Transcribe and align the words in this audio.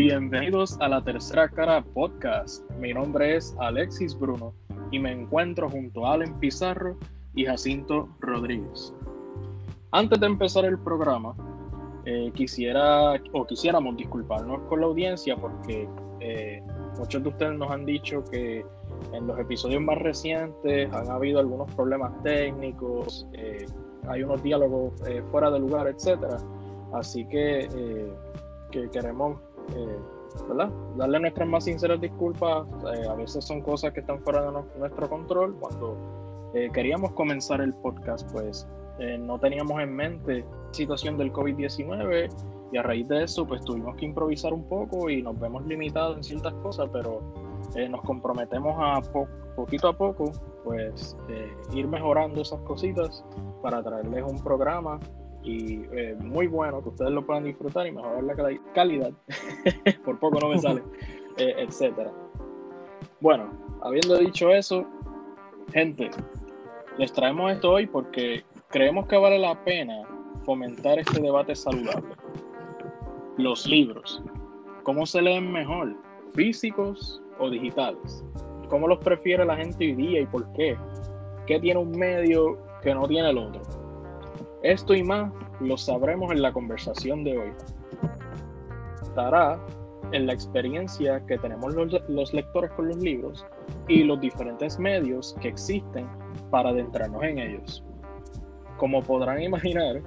Bienvenidos 0.00 0.78
a 0.80 0.86
la 0.86 1.02
Tercera 1.02 1.48
Cara 1.48 1.82
Podcast. 1.82 2.70
Mi 2.78 2.94
nombre 2.94 3.34
es 3.34 3.56
Alexis 3.58 4.16
Bruno 4.16 4.54
y 4.92 5.00
me 5.00 5.10
encuentro 5.10 5.68
junto 5.68 6.06
a 6.06 6.12
Allen 6.12 6.38
Pizarro 6.38 6.96
y 7.34 7.46
Jacinto 7.46 8.08
Rodríguez. 8.20 8.94
Antes 9.90 10.20
de 10.20 10.26
empezar 10.26 10.66
el 10.66 10.78
programa, 10.78 11.34
eh, 12.04 12.30
quisiera 12.32 13.14
o 13.32 13.44
quisiéramos 13.44 13.96
disculparnos 13.96 14.60
con 14.68 14.82
la 14.82 14.86
audiencia 14.86 15.36
porque 15.36 15.88
eh, 16.20 16.62
muchos 16.96 17.20
de 17.24 17.30
ustedes 17.30 17.58
nos 17.58 17.68
han 17.68 17.84
dicho 17.84 18.22
que 18.30 18.64
en 19.12 19.26
los 19.26 19.36
episodios 19.36 19.82
más 19.82 19.98
recientes 19.98 20.92
han 20.92 21.10
habido 21.10 21.40
algunos 21.40 21.74
problemas 21.74 22.12
técnicos, 22.22 23.26
eh, 23.32 23.66
hay 24.06 24.22
unos 24.22 24.44
diálogos 24.44 24.92
fuera 25.32 25.50
de 25.50 25.58
lugar, 25.58 25.88
etcétera. 25.88 26.38
Así 26.92 27.26
que 27.26 27.66
queremos 28.92 29.38
¿verdad? 30.48 30.70
darle 30.96 31.20
nuestras 31.20 31.48
más 31.48 31.64
sinceras 31.64 32.00
disculpas. 32.00 32.66
a 33.08 33.14
veces 33.14 33.44
son 33.44 33.60
cosas 33.60 33.92
que 33.92 34.00
están 34.00 34.20
fuera 34.20 34.42
de 34.42 34.62
nuestro 34.78 35.08
control. 35.08 35.56
Cuando 35.58 35.96
queríamos 36.72 37.12
comenzar 37.12 37.60
el 37.60 37.74
podcast, 37.74 38.30
pues 38.32 38.66
eh, 38.98 39.16
no 39.16 39.38
teníamos 39.38 39.80
en 39.80 39.94
mente 39.94 40.40
la 40.40 40.74
situación 40.74 41.16
del 41.16 41.32
COVID-19 41.32 42.28
y 42.72 42.76
a 42.76 42.82
raíz 42.82 43.06
de 43.08 43.24
eso 43.24 43.46
pues 43.46 43.64
tuvimos 43.64 43.96
que 43.96 44.04
improvisar 44.04 44.52
un 44.52 44.64
poco 44.64 45.08
y 45.08 45.22
nos 45.22 45.38
vemos 45.38 45.64
limitados 45.66 46.16
en 46.16 46.24
ciertas 46.24 46.52
cosas, 46.54 46.88
pero 46.92 47.22
eh, 47.76 47.88
nos 47.88 48.02
comprometemos 48.02 48.74
a 48.76 49.00
poquito 49.54 49.88
a 49.88 49.96
poco 49.96 50.32
pues 50.64 51.16
eh, 51.28 51.52
ir 51.72 51.86
mejorando 51.86 52.42
esas 52.42 52.60
cositas 52.60 53.24
para 53.62 53.82
traerles 53.82 54.24
un 54.24 54.42
programa 54.42 54.98
y 55.48 55.88
muy 56.18 56.46
bueno 56.46 56.82
que 56.82 56.90
ustedes 56.90 57.10
lo 57.10 57.24
puedan 57.24 57.44
disfrutar 57.44 57.86
y 57.86 57.92
mejorar 57.92 58.22
la 58.22 58.34
calidad, 58.74 59.12
por 60.04 60.18
poco 60.18 60.38
no 60.40 60.50
me 60.50 60.58
sale, 60.58 60.82
etcétera. 61.38 62.12
Bueno, 63.20 63.50
habiendo 63.82 64.18
dicho 64.18 64.50
eso, 64.50 64.86
gente, 65.72 66.10
les 66.98 67.12
traemos 67.12 67.52
esto 67.52 67.72
hoy 67.72 67.86
porque 67.86 68.44
creemos 68.68 69.06
que 69.06 69.16
vale 69.16 69.38
la 69.38 69.62
pena 69.64 70.02
fomentar 70.44 70.98
este 70.98 71.20
debate 71.20 71.56
saludable. 71.56 72.14
Los 73.38 73.66
libros, 73.66 74.22
¿cómo 74.82 75.06
se 75.06 75.22
leen 75.22 75.50
mejor? 75.50 75.96
¿Físicos 76.34 77.22
o 77.38 77.48
digitales? 77.48 78.22
¿Cómo 78.68 78.86
los 78.86 78.98
prefiere 78.98 79.46
la 79.46 79.56
gente 79.56 79.86
hoy 79.86 79.94
día 79.94 80.20
y 80.20 80.26
por 80.26 80.52
qué? 80.52 80.76
¿Qué 81.46 81.58
tiene 81.58 81.80
un 81.80 81.92
medio 81.92 82.58
que 82.82 82.92
no 82.92 83.08
tiene 83.08 83.30
el 83.30 83.38
otro? 83.38 83.77
Esto 84.62 84.94
y 84.94 85.02
más 85.02 85.32
lo 85.60 85.76
sabremos 85.76 86.32
en 86.32 86.42
la 86.42 86.52
conversación 86.52 87.22
de 87.24 87.38
hoy. 87.38 87.52
Estará 89.02 89.60
en 90.12 90.26
la 90.26 90.32
experiencia 90.32 91.24
que 91.26 91.38
tenemos 91.38 91.74
los, 91.74 92.32
lectores 92.32 92.70
con 92.72 92.88
los 92.88 92.96
libros 92.96 93.46
y 93.86 94.04
los 94.04 94.20
diferentes 94.20 94.78
medios 94.78 95.36
que 95.40 95.48
existen 95.48 96.08
para 96.50 96.70
adentrarnos 96.70 97.22
en 97.22 97.38
ellos. 97.38 97.84
Como 98.78 99.02
podrán 99.02 99.42
imaginar, 99.42 100.02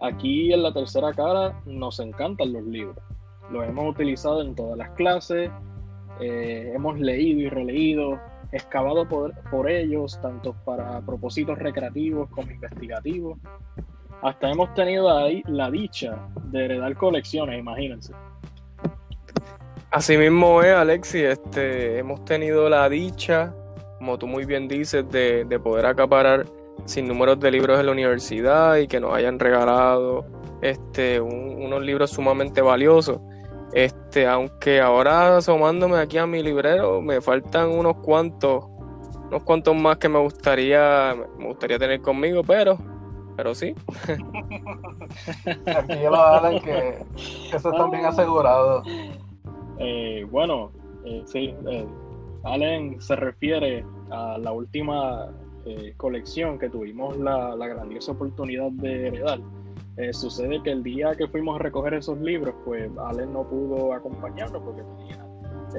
aquí 0.00 0.52
en 0.52 0.62
la 0.62 0.72
tercera 0.72 1.12
cara 1.12 1.60
nos 1.66 2.00
encantan 2.00 2.52
los 2.52 2.64
libros. 2.64 2.98
Los 3.50 3.68
hemos 3.68 3.90
utilizado 3.90 4.42
en 4.42 4.54
todas 4.54 4.78
las 4.78 4.90
clases, 4.90 5.50
eh, 6.20 6.72
hemos 6.74 6.98
leído 7.00 7.40
y 7.40 7.48
releído, 7.48 8.20
excavado 8.52 9.08
por, 9.08 9.34
por 9.50 9.70
ellos, 9.70 10.20
tanto 10.20 10.54
para 10.64 11.00
propósitos 11.00 11.58
recreativos 11.58 12.28
como 12.30 12.50
investigativos. 12.50 13.38
Hasta 14.22 14.50
hemos 14.50 14.74
tenido 14.74 15.16
ahí 15.16 15.42
la 15.46 15.70
dicha 15.70 16.18
de 16.44 16.64
heredar 16.64 16.94
colecciones, 16.96 17.58
imagínense. 17.58 18.12
Así 19.90 20.16
mismo 20.16 20.62
es, 20.62 20.74
Alexi. 20.74 21.22
Este, 21.22 21.98
hemos 21.98 22.24
tenido 22.24 22.68
la 22.68 22.88
dicha, 22.88 23.54
como 23.98 24.18
tú 24.18 24.26
muy 24.26 24.44
bien 24.44 24.68
dices, 24.68 25.08
de, 25.10 25.44
de 25.44 25.58
poder 25.58 25.86
acaparar 25.86 26.46
sin 26.84 27.08
números 27.08 27.40
de 27.40 27.50
libros 27.50 27.78
en 27.80 27.86
la 27.86 27.92
universidad 27.92 28.76
y 28.76 28.86
que 28.86 29.00
nos 29.00 29.14
hayan 29.14 29.38
regalado 29.38 30.24
este, 30.62 31.20
unos 31.20 31.82
libros 31.82 32.10
sumamente 32.10 32.60
valiosos. 32.60 33.20
Este, 33.72 34.26
aunque 34.26 34.80
ahora 34.80 35.36
asomándome 35.36 35.98
aquí 35.98 36.18
a 36.18 36.26
mi 36.26 36.42
librero, 36.42 37.00
me 37.00 37.20
faltan 37.20 37.70
unos 37.70 37.96
cuantos, 37.98 38.64
unos 39.28 39.42
cuantos 39.44 39.76
más 39.76 39.98
que 39.98 40.08
me 40.08 40.18
gustaría, 40.18 41.14
me 41.38 41.46
gustaría 41.46 41.78
tener 41.78 42.00
conmigo, 42.00 42.42
pero, 42.42 42.78
pero 43.36 43.54
sí. 43.54 43.74
Aquí 45.66 45.94
lo 46.02 46.16
hablan 46.16 46.60
que, 46.60 47.04
eso 47.52 47.70
está 47.70 47.86
bien 47.88 48.04
asegurado. 48.06 48.82
Eh, 49.78 50.26
bueno, 50.30 50.72
eh, 51.04 51.22
sí, 51.26 51.54
eh, 51.70 51.86
Allen 52.44 53.00
se 53.00 53.16
refiere 53.16 53.84
a 54.10 54.36
la 54.38 54.52
última 54.52 55.30
eh, 55.66 55.94
colección 55.96 56.58
que 56.58 56.70
tuvimos 56.70 57.16
la, 57.18 57.54
grandiosa 57.54 58.12
oportunidad 58.12 58.70
de 58.72 59.08
heredar. 59.08 59.40
Eh, 60.00 60.14
sucede 60.14 60.62
que 60.62 60.70
el 60.70 60.82
día 60.82 61.14
que 61.14 61.28
fuimos 61.28 61.56
a 61.56 61.62
recoger 61.62 61.92
esos 61.92 62.18
libros, 62.20 62.54
pues 62.64 62.90
Allen 63.06 63.34
no 63.34 63.46
pudo 63.46 63.92
acompañarnos 63.92 64.62
porque 64.62 64.82
tenía 64.82 65.26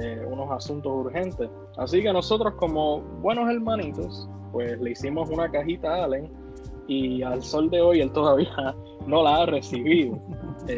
eh, 0.00 0.24
unos 0.30 0.48
asuntos 0.52 0.92
urgentes. 0.92 1.50
Así 1.76 2.02
que 2.02 2.12
nosotros 2.12 2.54
como 2.54 3.00
buenos 3.20 3.50
hermanitos, 3.50 4.28
pues 4.52 4.80
le 4.80 4.92
hicimos 4.92 5.28
una 5.28 5.50
cajita 5.50 5.94
a 5.94 6.04
Allen 6.04 6.30
y 6.86 7.22
al 7.22 7.42
sol 7.42 7.68
de 7.68 7.80
hoy 7.80 8.00
él 8.00 8.12
todavía 8.12 8.76
no 9.08 9.24
la 9.24 9.42
ha 9.42 9.46
recibido. 9.46 10.20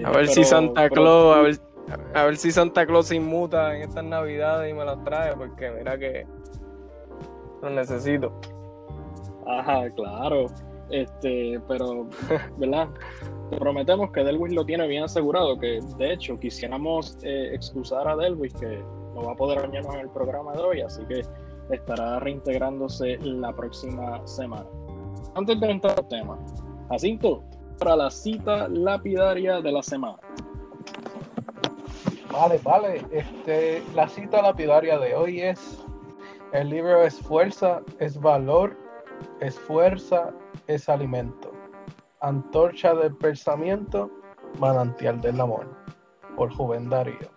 a 0.05 0.11
ver 0.11 0.29
si 0.29 0.43
Santa 0.43 0.89
Claus, 0.89 1.37
a 1.37 1.43
ver, 1.43 1.57
a 2.15 2.25
ver 2.25 2.37
si 2.39 2.51
Santa 2.51 2.87
Claus 2.87 3.09
se 3.09 3.17
inmuta 3.17 3.77
en 3.77 3.83
estas 3.83 4.05
navidades 4.05 4.71
y 4.71 4.75
me 4.75 4.87
las 4.87 5.05
trae, 5.05 5.37
porque 5.37 5.71
mira 5.71 5.99
que 5.99 6.27
lo 7.61 7.69
necesito. 7.69 8.33
Ajá, 9.47 9.91
claro. 9.91 10.47
Este, 10.91 11.61
pero, 11.69 12.07
¿verdad? 12.59 12.89
Te 13.51 13.57
prometemos 13.57 14.11
que 14.11 14.25
Delwis 14.25 14.53
lo 14.53 14.65
tiene 14.65 14.87
bien 14.87 15.05
asegurado, 15.05 15.59
que 15.59 15.81
de 15.99 16.13
hecho 16.13 16.39
quisiéramos 16.39 17.19
eh, 17.23 17.51
excusar 17.55 18.09
a 18.09 18.17
Delwis 18.17 18.55
que 18.55 18.83
no 19.15 19.23
va 19.23 19.33
a 19.33 19.37
poder 19.37 19.61
bañarnos 19.61 19.95
en 19.95 20.01
el 20.01 20.11
programa 20.11 20.53
de 20.53 20.63
hoy, 20.63 20.81
así 20.81 21.05
que 21.07 21.23
estará 21.71 22.19
reintegrándose 22.21 23.19
la 23.19 23.53
próxima 23.53 24.27
semana. 24.27 24.67
Antes 25.35 25.59
de 25.61 25.71
entrar 25.71 25.99
al 25.99 26.09
tema, 26.09 26.39
Jacinto, 26.91 27.43
para 27.79 27.97
la 27.97 28.11
cita 28.11 28.69
lapidaria 28.69 29.61
de 29.61 29.73
la 29.73 29.83
semana. 29.83 30.19
Vale, 32.31 32.59
vale. 32.63 33.03
Este, 33.13 33.83
la 33.95 34.09
cita 34.09 34.43
lapidaria 34.43 34.99
de 34.99 35.15
hoy 35.15 35.41
es, 35.41 35.85
el 36.53 36.71
libro 36.71 37.03
es 37.03 37.21
fuerza, 37.21 37.81
es 38.01 38.21
valor 38.21 38.77
es 39.41 39.59
fuerza, 39.59 40.33
es 40.67 40.89
alimento. 40.89 41.53
Antorcha 42.21 42.95
del 42.95 43.15
pensamiento, 43.17 44.11
manantial 44.59 45.21
del 45.21 45.41
amor. 45.41 45.67
Por 46.37 46.53
Juven 46.55 46.89
Darío. 46.89 47.31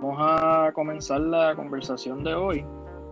Vamos 0.00 0.18
a 0.20 0.70
comenzar 0.72 1.20
la 1.20 1.54
conversación 1.54 2.22
de 2.22 2.34
hoy. 2.34 2.64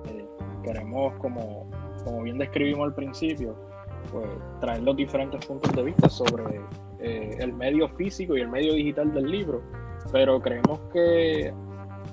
Eh, 0.07 0.27
queremos, 0.63 1.15
como, 1.19 1.69
como 2.05 2.23
bien 2.23 2.39
describimos 2.39 2.87
al 2.87 2.95
principio, 2.95 3.57
pues, 4.13 4.29
traer 4.61 4.83
los 4.83 4.97
diferentes 4.97 5.45
puntos 5.45 5.73
de 5.73 5.83
vista 5.83 6.09
sobre 6.09 6.61
eh, 7.01 7.37
el 7.41 7.53
medio 7.53 7.89
físico 7.91 8.37
y 8.37 8.43
el 8.43 8.49
medio 8.49 8.75
digital 8.75 9.13
del 9.13 9.31
libro. 9.31 9.63
Pero 10.13 10.41
creemos 10.41 10.79
que 10.93 11.53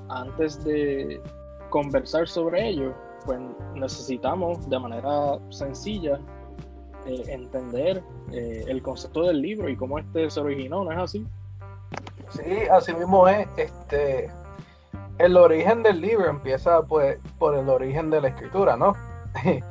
antes 0.09 0.63
de 0.63 1.21
conversar 1.69 2.27
sobre 2.27 2.69
ello, 2.69 2.93
pues 3.25 3.39
necesitamos 3.75 4.69
de 4.69 4.79
manera 4.79 5.39
sencilla 5.49 6.19
eh, 7.05 7.23
entender 7.27 8.03
eh, 8.31 8.65
el 8.67 8.81
concepto 8.81 9.23
del 9.23 9.41
libro 9.41 9.69
y 9.69 9.75
cómo 9.75 9.99
este 9.99 10.29
se 10.29 10.39
originó, 10.39 10.83
¿no 10.83 10.91
es 10.91 10.97
así? 10.97 11.27
Sí, 12.29 12.67
así 12.71 12.93
mismo 12.93 13.27
es. 13.27 13.47
Este, 13.57 14.29
el 15.17 15.37
origen 15.37 15.83
del 15.83 16.01
libro 16.01 16.29
empieza 16.29 16.81
pues 16.83 17.17
por 17.39 17.55
el 17.55 17.69
origen 17.69 18.09
de 18.09 18.21
la 18.21 18.27
escritura, 18.29 18.77
¿no? 18.77 18.93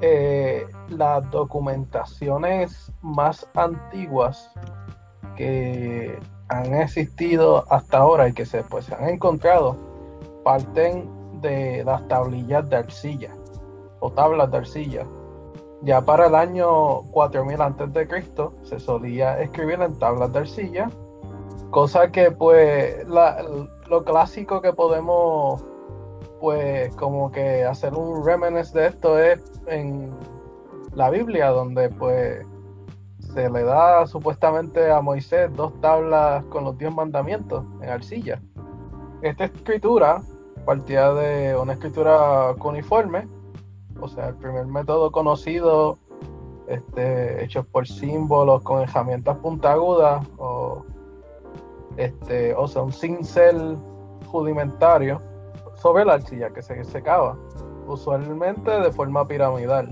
Eh, 0.00 0.64
las 0.90 1.28
documentaciones 1.32 2.92
más 3.02 3.48
antiguas 3.54 4.48
que 5.36 6.16
han 6.48 6.72
existido 6.74 7.64
hasta 7.68 7.98
ahora 7.98 8.28
y 8.28 8.32
que 8.32 8.46
se, 8.46 8.62
pues, 8.62 8.84
se 8.84 8.94
han 8.94 9.08
encontrado 9.08 9.76
parten 10.44 11.10
de 11.40 11.82
las 11.84 12.06
tablillas 12.06 12.68
de 12.70 12.76
arcilla 12.76 13.34
o 13.98 14.10
tablas 14.12 14.50
de 14.52 14.58
arcilla. 14.58 15.06
Ya 15.82 16.00
para 16.00 16.26
el 16.26 16.34
año 16.34 17.02
4000 17.12 17.60
antes 17.60 17.92
de 17.92 18.08
Cristo 18.08 18.52
se 18.62 18.80
solía 18.80 19.40
escribir 19.40 19.80
en 19.80 19.96
tablas 19.98 20.32
de 20.32 20.40
arcilla, 20.40 20.90
cosa 21.70 22.10
que 22.10 22.30
pues 22.30 23.06
lo 23.06 24.04
clásico 24.04 24.60
que 24.60 24.72
podemos 24.72 25.64
pues 26.40 26.94
como 26.96 27.30
que 27.30 27.64
hacer 27.64 27.94
un 27.94 28.24
reminisce 28.24 28.78
de 28.78 28.86
esto 28.86 29.18
es 29.18 29.40
en 29.66 30.12
la 30.94 31.10
Biblia 31.10 31.50
donde 31.50 31.88
pues 31.90 32.46
se 33.34 33.50
le 33.50 33.62
da 33.62 34.06
supuestamente 34.06 34.90
a 34.90 35.00
Moisés 35.00 35.50
dos 35.54 35.78
tablas 35.80 36.44
con 36.46 36.64
los 36.64 36.78
diez 36.78 36.92
mandamientos 36.92 37.64
en 37.82 37.88
arcilla. 37.88 38.40
esta 39.22 39.44
escritura 39.44 40.22
partía 40.64 41.12
de 41.12 41.56
una 41.56 41.72
escritura 41.74 42.54
cuneiforme, 42.58 43.26
o 44.00 44.08
sea, 44.08 44.28
el 44.28 44.34
primer 44.36 44.66
método 44.66 45.10
conocido 45.10 45.98
este, 46.68 47.42
hecho 47.42 47.64
por 47.64 47.86
símbolos 47.86 48.62
con 48.62 48.82
herramientas 48.82 49.36
puntiagudas 49.38 50.26
o, 50.38 50.84
este, 51.96 52.54
o 52.54 52.68
sea, 52.68 52.82
un 52.82 52.92
cincel 52.92 53.78
rudimentario 54.32 55.20
sobre 55.74 56.04
la 56.04 56.14
arcilla 56.14 56.50
que 56.50 56.62
se 56.62 56.84
secaba, 56.84 57.36
usualmente 57.86 58.70
de 58.70 58.92
forma 58.92 59.26
piramidal. 59.26 59.88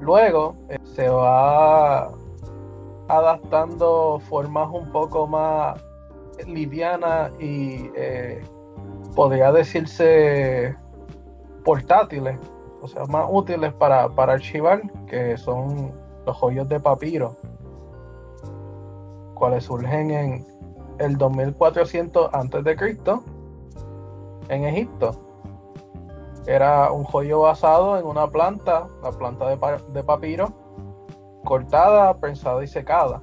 Luego 0.00 0.56
eh, 0.68 0.78
se 0.84 1.08
va 1.08 2.10
adaptando 3.08 4.20
formas 4.28 4.68
un 4.72 4.90
poco 4.92 5.26
más 5.26 5.82
livianas 6.46 7.32
y 7.40 7.90
eh, 7.94 8.42
podría 9.14 9.52
decirse 9.52 10.76
portátiles, 11.64 12.38
o 12.82 12.88
sea, 12.88 13.04
más 13.06 13.26
útiles 13.30 13.72
para, 13.74 14.08
para 14.08 14.32
archivar, 14.32 14.82
que 15.06 15.36
son 15.36 15.92
los 16.26 16.36
joyos 16.36 16.68
de 16.68 16.80
papiro, 16.80 17.36
cuales 19.34 19.64
surgen 19.64 20.10
en 20.10 20.46
el 20.98 21.16
2400 21.16 22.30
a.C. 22.34 22.98
en 24.48 24.64
Egipto. 24.64 25.14
Era 26.46 26.90
un 26.90 27.04
joyo 27.04 27.40
basado 27.42 27.98
en 27.98 28.04
una 28.04 28.26
planta, 28.26 28.88
la 29.02 29.12
planta 29.12 29.46
de, 29.48 30.02
papiro, 30.02 30.52
cortada, 31.44 32.18
prensada 32.18 32.64
y 32.64 32.66
secada. 32.66 33.22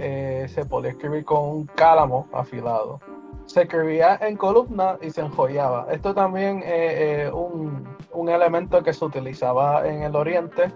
Eh, 0.00 0.46
se 0.48 0.64
podía 0.64 0.90
escribir 0.90 1.24
con 1.24 1.44
un 1.44 1.66
cálamo 1.66 2.26
afilado. 2.32 2.98
Se 3.46 3.62
escribía 3.62 4.18
en 4.20 4.36
columna 4.36 4.98
y 5.00 5.10
se 5.10 5.22
enjollaba. 5.22 5.86
Esto 5.90 6.14
también 6.14 6.62
es 6.64 7.32
un, 7.32 7.96
un 8.12 8.28
elemento 8.28 8.82
que 8.82 8.92
se 8.92 9.04
utilizaba 9.04 9.86
en 9.86 10.02
el 10.02 10.14
oriente, 10.14 10.72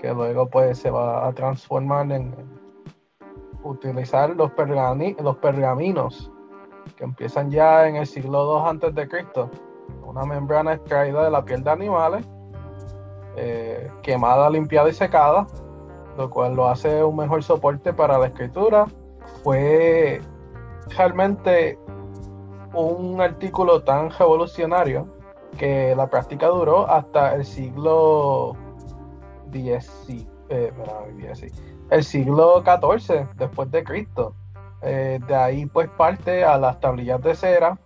que 0.00 0.12
luego 0.12 0.48
pues 0.48 0.78
se 0.78 0.90
va 0.90 1.26
a 1.26 1.32
transformar 1.32 2.10
en 2.12 2.34
utilizar 3.62 4.30
los, 4.30 4.52
los 5.20 5.36
pergaminos 5.38 6.30
que 6.96 7.04
empiezan 7.04 7.50
ya 7.50 7.88
en 7.88 7.96
el 7.96 8.06
siglo 8.06 8.62
II 8.62 8.68
antes 8.70 8.94
de 8.94 9.08
Cristo 9.08 9.50
una 10.06 10.24
membrana 10.24 10.74
extraída 10.74 11.24
de 11.24 11.30
la 11.30 11.44
piel 11.44 11.62
de 11.62 11.70
animales, 11.70 12.26
eh, 13.36 13.90
quemada, 14.02 14.48
limpiada 14.48 14.88
y 14.88 14.92
secada, 14.92 15.46
lo 16.16 16.30
cual 16.30 16.54
lo 16.54 16.68
hace 16.68 17.04
un 17.04 17.16
mejor 17.16 17.42
soporte 17.42 17.92
para 17.92 18.18
la 18.18 18.26
escritura. 18.26 18.86
Fue 19.42 20.20
realmente 20.96 21.78
un 22.74 23.20
artículo 23.20 23.82
tan 23.82 24.10
revolucionario 24.10 25.08
que 25.58 25.94
la 25.96 26.08
práctica 26.08 26.48
duró 26.48 26.88
hasta 26.88 27.34
el 27.34 27.44
siglo 27.44 28.54
X, 29.52 30.26
eh, 30.50 30.72
el 31.90 32.04
siglo 32.04 32.62
XIV 32.62 33.28
después 33.36 33.70
de 33.70 33.84
Cristo. 33.84 34.34
Eh, 34.82 35.18
de 35.26 35.34
ahí 35.34 35.66
pues 35.66 35.88
parte 35.96 36.44
a 36.44 36.58
las 36.58 36.78
tablillas 36.80 37.22
de 37.22 37.34
cera, 37.34 37.78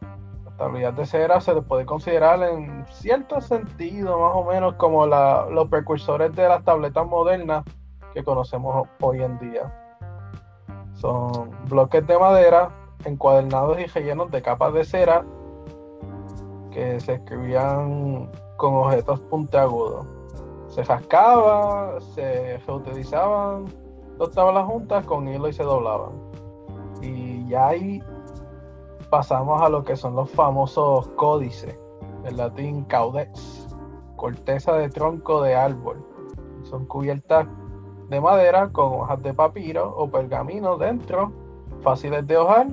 tablillas 0.58 0.94
de 0.96 1.06
cera 1.06 1.41
se 1.41 1.55
les 1.55 1.64
puede 1.64 1.87
considerar 1.87 2.43
en 2.43 2.85
cierto 2.91 3.41
sentido 3.41 4.19
más 4.19 4.32
o 4.35 4.44
menos 4.44 4.75
como 4.75 5.06
los 5.06 5.69
precursores 5.69 6.35
de 6.35 6.49
las 6.49 6.62
tabletas 6.64 7.06
modernas 7.06 7.64
que 8.12 8.25
conocemos 8.25 8.88
hoy 9.00 9.23
en 9.23 9.38
día. 9.38 9.73
Son 10.94 11.50
bloques 11.69 12.06
de 12.06 12.19
madera 12.19 12.70
encuadernados 13.05 13.79
y 13.81 13.87
rellenos 13.87 14.31
de 14.31 14.43
capas 14.43 14.73
de 14.75 14.85
cera 14.85 15.25
que 16.70 17.00
se 17.00 17.14
escribían 17.14 18.31
con 18.56 18.75
objetos 18.75 19.20
puntiagudos. 19.20 20.06
Se 20.69 20.85
rascaba, 20.85 22.00
se 22.14 22.58
reutilizaban 22.67 23.67
dos 24.19 24.31
tablas 24.31 24.67
juntas 24.67 25.05
con 25.05 25.29
hilo 25.29 25.49
y 25.49 25.52
se 25.52 25.64
doblaban. 25.64 26.12
Y 27.02 27.49
ya 27.49 27.69
hay 27.69 28.02
pasamos 29.11 29.61
a 29.61 29.69
lo 29.69 29.82
que 29.85 29.96
son 29.96 30.14
los 30.14 30.31
famosos 30.31 31.08
códices, 31.17 31.76
en 32.25 32.37
latín 32.37 32.85
caudex, 32.85 33.67
corteza 34.17 34.75
de 34.75 34.88
tronco 34.88 35.43
de 35.43 35.56
árbol. 35.56 36.05
Son 36.62 36.87
cubiertas 36.87 37.49
de 38.08 38.20
madera 38.20 38.70
con 38.70 39.00
hojas 39.00 39.23
de 39.23 39.35
papiro 39.35 39.93
o 39.96 40.08
pergamino 40.08 40.76
dentro, 40.76 41.32
fáciles 41.82 42.26
de 42.26 42.37
hojar, 42.37 42.69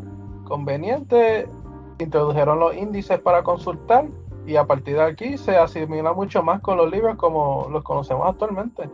convenientes. 0.48 1.50
Introdujeron 2.00 2.60
los 2.60 2.76
índices 2.76 3.20
para 3.20 3.44
consultar 3.44 4.08
y 4.46 4.56
a 4.56 4.66
partir 4.66 4.96
de 4.96 5.04
aquí 5.04 5.38
se 5.38 5.58
asimila 5.58 6.14
mucho 6.14 6.42
más 6.42 6.62
con 6.62 6.78
los 6.78 6.90
libros 6.90 7.18
como 7.18 7.68
los 7.72 7.84
conocemos 7.84 8.28
actualmente, 8.28 8.90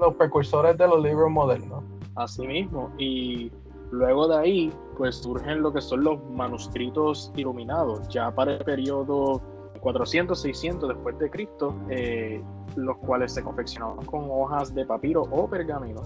los 0.00 0.14
precursores 0.14 0.78
de 0.78 0.88
los 0.88 1.02
libros 1.02 1.30
modernos. 1.30 1.84
Así 2.14 2.46
mismo, 2.46 2.90
y 2.98 3.52
Luego 3.90 4.28
de 4.28 4.36
ahí, 4.36 4.72
pues 4.96 5.16
surgen 5.16 5.62
lo 5.62 5.72
que 5.72 5.80
son 5.80 6.04
los 6.04 6.22
manuscritos 6.30 7.32
iluminados, 7.36 8.06
ya 8.08 8.30
para 8.34 8.54
el 8.54 8.64
periodo 8.64 9.40
400-600 9.80 10.88
después 10.88 11.18
de 11.18 11.30
Cristo, 11.30 11.74
eh, 11.88 12.42
los 12.76 12.98
cuales 12.98 13.32
se 13.32 13.42
confeccionaban 13.42 14.04
con 14.04 14.26
hojas 14.30 14.74
de 14.74 14.84
papiro 14.84 15.22
o 15.30 15.48
pergamino. 15.48 16.02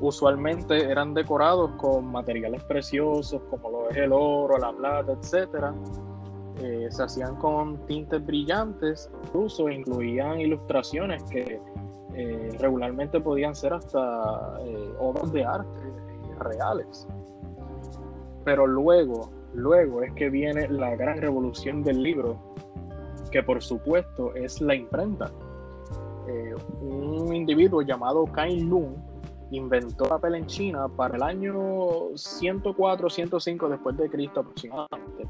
Usualmente 0.00 0.90
eran 0.90 1.12
decorados 1.12 1.72
con 1.72 2.10
materiales 2.10 2.64
preciosos 2.64 3.42
como 3.50 3.70
lo 3.70 3.90
es 3.90 3.96
el 3.98 4.12
oro, 4.12 4.56
la 4.56 4.72
plata, 4.72 5.12
etc. 5.12 5.74
Eh, 6.62 6.88
se 6.90 7.02
hacían 7.02 7.36
con 7.36 7.84
tintes 7.86 8.24
brillantes, 8.24 9.10
incluso 9.24 9.68
incluían 9.68 10.40
ilustraciones 10.40 11.22
que 11.24 11.60
eh, 12.14 12.56
regularmente 12.58 13.20
podían 13.20 13.54
ser 13.54 13.74
hasta 13.74 14.58
obras 14.98 15.32
de 15.32 15.44
arte 15.44 15.80
reales. 16.38 17.06
Pero 18.44 18.66
luego, 18.66 19.30
luego 19.52 20.02
es 20.02 20.12
que 20.14 20.30
viene 20.30 20.68
la 20.68 20.96
gran 20.96 21.18
revolución 21.18 21.82
del 21.82 22.02
libro, 22.02 22.38
que 23.30 23.42
por 23.42 23.62
supuesto 23.62 24.34
es 24.34 24.60
la 24.60 24.74
imprenta. 24.74 25.30
Eh, 26.26 26.54
un 26.80 27.34
individuo 27.34 27.82
llamado 27.82 28.24
Kain 28.26 28.68
Lun 28.68 29.09
inventó 29.50 30.04
papel 30.04 30.36
en 30.36 30.46
China 30.46 30.88
para 30.88 31.16
el 31.16 31.22
año 31.22 32.16
104, 32.16 33.10
105 33.10 33.68
después 33.68 33.96
de 33.96 34.08
Cristo 34.10 34.40
aproximadamente. 34.40 35.28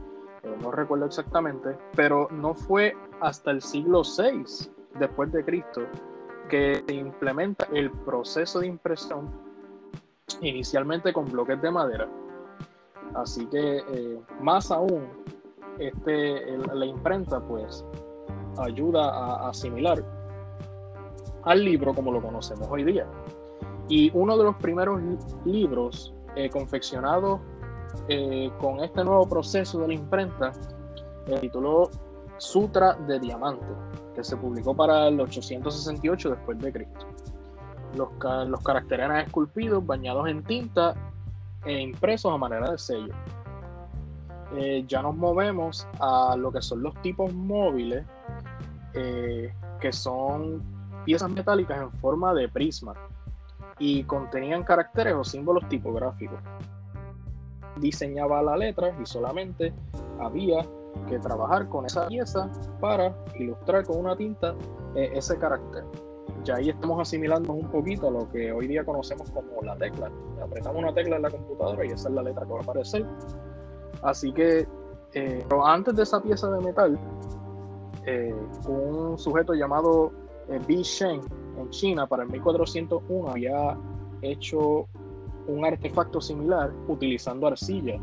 No 0.63 0.71
recuerdo 0.71 1.07
exactamente, 1.07 1.77
pero 1.95 2.29
no 2.31 2.55
fue 2.55 2.97
hasta 3.21 3.51
el 3.51 3.63
siglo 3.63 4.05
6 4.05 4.71
después 4.99 5.33
de 5.33 5.45
Cristo 5.45 5.83
que 6.49 6.83
se 6.87 6.95
implementa 6.95 7.67
el 7.73 7.91
proceso 7.91 8.61
de 8.61 8.67
impresión 8.67 9.31
inicialmente 10.41 11.13
con 11.13 11.31
bloques 11.31 11.61
de 11.63 11.71
madera. 11.71 12.09
Así 13.15 13.47
que 13.47 13.79
eh, 13.79 14.21
más 14.41 14.71
aún, 14.71 15.09
este, 15.79 16.59
la 16.75 16.85
imprenta 16.85 17.41
pues 17.41 17.85
ayuda 18.59 19.11
a, 19.11 19.49
asimilar 19.49 20.05
al 21.45 21.65
libro 21.65 21.95
como 21.95 22.13
lo 22.13 22.21
conocemos 22.21 22.69
hoy 22.71 22.85
día. 22.85 23.07
Y 23.91 24.11
uno 24.15 24.39
de 24.39 24.45
los 24.45 24.57
primeros 24.57 24.99
libros 25.45 26.15
eh, 26.37 26.49
confeccionados 26.49 27.41
eh, 28.09 28.51
con 28.59 28.81
este 28.81 29.05
nuevo 29.05 29.29
proceso 29.29 29.81
de 29.81 29.89
la 29.89 29.95
imprenta 29.95 30.53
se 31.27 31.39
tituló 31.39 31.91
Sutra 32.39 32.95
de 32.95 33.21
Diamante, 33.21 33.67
que 34.15 34.25
se 34.25 34.37
publicó 34.39 34.75
para 34.75 35.09
el 35.09 35.21
868 35.21 36.31
después 36.31 36.59
de 36.61 36.73
Cristo 36.73 37.07
los, 37.97 38.63
caracteres 38.63 39.07
eran 39.07 39.19
esculpidos, 39.19 39.85
bañados 39.85 40.29
en 40.29 40.43
tinta 40.45 40.95
e 41.65 41.81
impresos 41.81 42.33
a 42.33 42.39
manera 42.39 42.71
de 42.71 42.79
sello. 42.79 43.15
Eh, 44.57 44.85
ya 44.87 45.03
nos 45.03 45.17
movemos 45.17 45.87
a 46.01 46.37
lo 46.37 46.51
que 46.51 46.61
son 46.61 46.83
los 46.83 46.95
tipos 47.03 47.33
móviles, 47.33 48.05
eh, 48.95 49.53
que 49.81 49.93
son 49.93 50.63
piezas 51.05 51.31
metálicas 51.31 51.81
en 51.81 51.93
forma 51.93 52.35
de 52.35 52.49
prisma 52.49 52.95
y 53.81 54.05
contenían 54.05 54.63
caracteres 54.63 55.15
o 55.15 55.25
símbolos 55.25 55.69
tipográficos. 55.69 56.39
Diseñaba 57.77 58.41
la 58.43 58.57
letra 58.57 58.95
y 59.03 59.07
solamente 59.07 59.73
había 60.21 60.65
que 61.09 61.19
trabajar 61.19 61.69
con 61.69 61.87
esa 61.87 62.07
pieza 62.07 62.49
para 62.81 63.13
ilustrar 63.35 63.85
con 63.85 63.99
una 63.99 64.15
tinta 64.15 64.55
eh, 64.95 65.11
ese 65.15 65.37
carácter 65.39 65.85
ya 66.45 66.57
ahí 66.57 66.71
estamos 66.71 67.01
asimilando 67.01 67.53
un 67.53 67.69
poquito 67.71 68.09
a 68.09 68.11
lo 68.11 68.31
que 68.31 68.53
hoy 68.53 68.67
día 68.67 68.85
conocemos 68.85 69.31
como 69.31 69.63
la 69.63 69.77
tecla. 69.77 70.11
Apretamos 70.43 70.83
una 70.83 70.93
tecla 70.93 71.17
en 71.17 71.23
la 71.23 71.31
computadora 71.31 71.85
y 71.85 71.89
esa 71.89 72.09
es 72.09 72.15
la 72.15 72.23
letra 72.23 72.47
que 72.47 72.53
va 72.53 72.61
a 72.61 72.63
aparecer. 72.63 73.07
Así 74.03 74.33
que, 74.33 74.67
eh, 75.15 75.45
pero 75.49 75.67
antes 75.67 75.95
de 75.95 76.03
esa 76.03 76.23
pieza 76.23 76.51
de 76.51 76.61
metal, 76.61 76.99
eh, 78.07 78.35
un 78.67 79.19
sujeto 79.19 79.53
llamado 79.55 80.13
eh, 80.49 80.59
Bi 80.67 80.83
Shen 80.83 81.21
China 81.69 82.07
para 82.07 82.23
el 82.23 82.31
1401 82.31 83.31
había 83.31 83.77
hecho 84.23 84.89
un 85.47 85.65
artefacto 85.65 86.21
similar 86.21 86.73
utilizando 86.89 87.47
arcilla. 87.47 88.01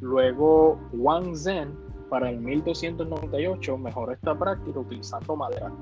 Luego 0.00 0.78
Wang 0.92 1.34
Zhen 1.34 1.76
para 2.08 2.30
el 2.30 2.38
1298 2.38 3.78
mejoró 3.78 4.12
esta 4.12 4.38
práctica 4.38 4.78
utilizando 4.78 5.36
madera. 5.36 5.72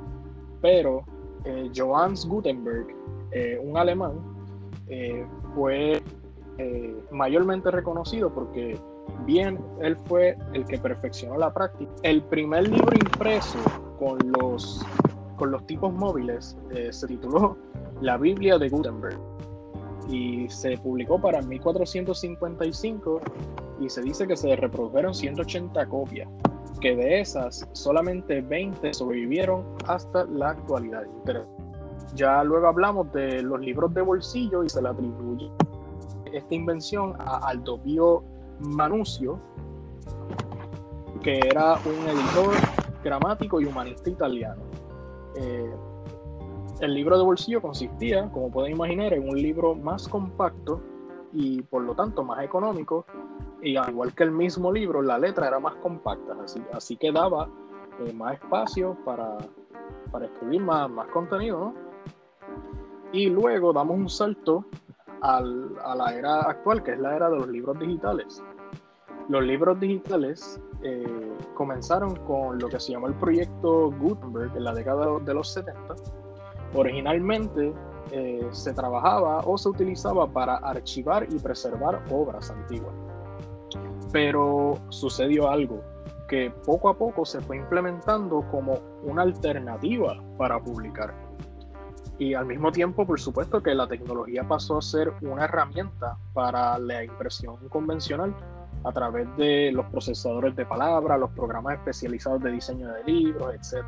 Pero 0.60 1.04
eh, 1.44 1.70
Johannes 1.74 2.26
Gutenberg, 2.26 2.88
eh, 3.32 3.60
un 3.62 3.76
alemán, 3.76 4.14
eh, 4.88 5.26
fue 5.54 6.02
mayormente 7.10 7.70
reconocido 7.70 8.32
porque 8.32 8.80
bien 9.26 9.62
él 9.82 9.94
fue 10.06 10.38
el 10.54 10.64
que 10.64 10.78
perfeccionó 10.78 11.36
la 11.36 11.52
práctica. 11.52 11.92
El 12.02 12.22
primer 12.22 12.68
libro 12.68 12.94
impreso 12.94 13.58
con 13.98 14.18
los, 14.40 14.82
con 15.36 15.50
los 15.50 15.66
tipos 15.66 15.92
móviles 15.92 16.56
se 16.90 17.06
tituló 17.06 17.56
La 18.00 18.16
Biblia 18.16 18.58
de 18.58 18.68
Gutenberg 18.68 19.18
y 20.08 20.48
se 20.48 20.78
publicó 20.78 21.20
para 21.20 21.42
1455 21.42 23.20
y 23.80 23.90
se 23.90 24.02
dice 24.02 24.26
que 24.26 24.36
se 24.36 24.54
reprodujeron 24.56 25.14
180 25.14 25.86
copias, 25.86 26.28
que 26.80 26.96
de 26.96 27.20
esas 27.20 27.68
solamente 27.72 28.40
20 28.40 28.94
sobrevivieron 28.94 29.64
hasta 29.86 30.24
la 30.26 30.50
actualidad. 30.50 31.04
Ya 32.14 32.42
luego 32.44 32.68
hablamos 32.68 33.12
de 33.12 33.42
los 33.42 33.60
libros 33.60 33.92
de 33.92 34.02
bolsillo 34.02 34.64
y 34.64 34.68
se 34.68 34.80
le 34.80 34.88
atribuye 34.88 35.50
esta 36.32 36.54
invención 36.54 37.14
a 37.18 37.48
Aldovio 37.48 38.22
Manusio, 38.60 39.40
que 41.22 41.38
era 41.38 41.74
un 41.84 42.08
editor 42.08 42.54
gramático 43.02 43.60
y 43.60 43.66
humanista 43.66 44.08
italiano. 44.08 44.62
Eh, 45.36 45.74
el 46.80 46.94
libro 46.94 47.16
de 47.16 47.24
bolsillo 47.24 47.62
consistía, 47.62 48.30
como 48.30 48.50
pueden 48.50 48.72
imaginar, 48.72 49.14
en 49.14 49.28
un 49.28 49.40
libro 49.40 49.74
más 49.74 50.08
compacto 50.08 50.82
y 51.32 51.62
por 51.62 51.82
lo 51.82 51.94
tanto 51.94 52.22
más 52.22 52.42
económico. 52.44 53.06
Y 53.62 53.76
al 53.76 53.90
igual 53.90 54.14
que 54.14 54.24
el 54.24 54.30
mismo 54.30 54.72
libro, 54.72 55.02
la 55.02 55.18
letra 55.18 55.48
era 55.48 55.58
más 55.58 55.74
compacta, 55.76 56.36
así, 56.44 56.62
así 56.72 56.96
que 56.96 57.10
daba 57.10 57.48
eh, 58.00 58.12
más 58.12 58.34
espacio 58.34 58.96
para, 59.04 59.38
escribir 60.22 60.62
más, 60.62 60.90
más 60.90 61.08
contenido. 61.08 61.72
Y 63.12 63.30
luego 63.30 63.72
damos 63.72 63.96
un 63.96 64.08
salto 64.08 64.66
a 65.22 65.40
la 65.40 66.14
era 66.14 66.40
actual, 66.42 66.82
que 66.82 66.92
es 66.92 66.98
la 66.98 67.16
era 67.16 67.30
de 67.30 67.38
los 67.38 67.48
libros 67.48 67.78
digitales. 67.78 68.42
Los 69.28 69.42
libros 69.44 69.80
digitales 69.80 70.60
eh, 70.82 71.04
comenzaron 71.54 72.14
con 72.26 72.58
lo 72.58 72.68
que 72.68 72.78
se 72.78 72.92
llamó 72.92 73.08
el 73.08 73.14
proyecto 73.14 73.90
Gutenberg 73.90 74.56
en 74.56 74.64
la 74.64 74.72
década 74.72 75.18
de 75.18 75.34
los 75.34 75.52
70 75.52 75.96
Originalmente 76.74 77.72
eh, 78.12 78.46
se 78.52 78.72
trabajaba 78.72 79.40
o 79.40 79.56
se 79.58 79.68
utilizaba 79.68 80.26
para 80.26 80.56
archivar 80.56 81.26
y 81.30 81.38
preservar 81.38 82.04
obras 82.10 82.50
antiguas. 82.50 82.94
Pero 84.12 84.74
sucedió 84.90 85.48
algo 85.48 85.82
que 86.28 86.52
poco 86.64 86.88
a 86.88 86.94
poco 86.94 87.24
se 87.24 87.40
fue 87.40 87.56
implementando 87.56 88.44
como 88.50 88.78
una 89.04 89.22
alternativa 89.22 90.22
para 90.36 90.62
publicar. 90.62 91.14
Y 92.18 92.34
al 92.34 92.46
mismo 92.46 92.72
tiempo, 92.72 93.06
por 93.06 93.20
supuesto, 93.20 93.62
que 93.62 93.74
la 93.74 93.86
tecnología 93.86 94.42
pasó 94.46 94.78
a 94.78 94.82
ser 94.82 95.12
una 95.22 95.44
herramienta 95.44 96.16
para 96.32 96.78
la 96.78 97.04
impresión 97.04 97.56
convencional 97.68 98.34
a 98.84 98.92
través 98.92 99.26
de 99.36 99.72
los 99.72 99.86
procesadores 99.86 100.54
de 100.56 100.64
palabras, 100.64 101.18
los 101.18 101.30
programas 101.30 101.74
especializados 101.74 102.42
de 102.42 102.52
diseño 102.52 102.88
de 102.92 103.04
libros, 103.04 103.54
etc. 103.54 103.84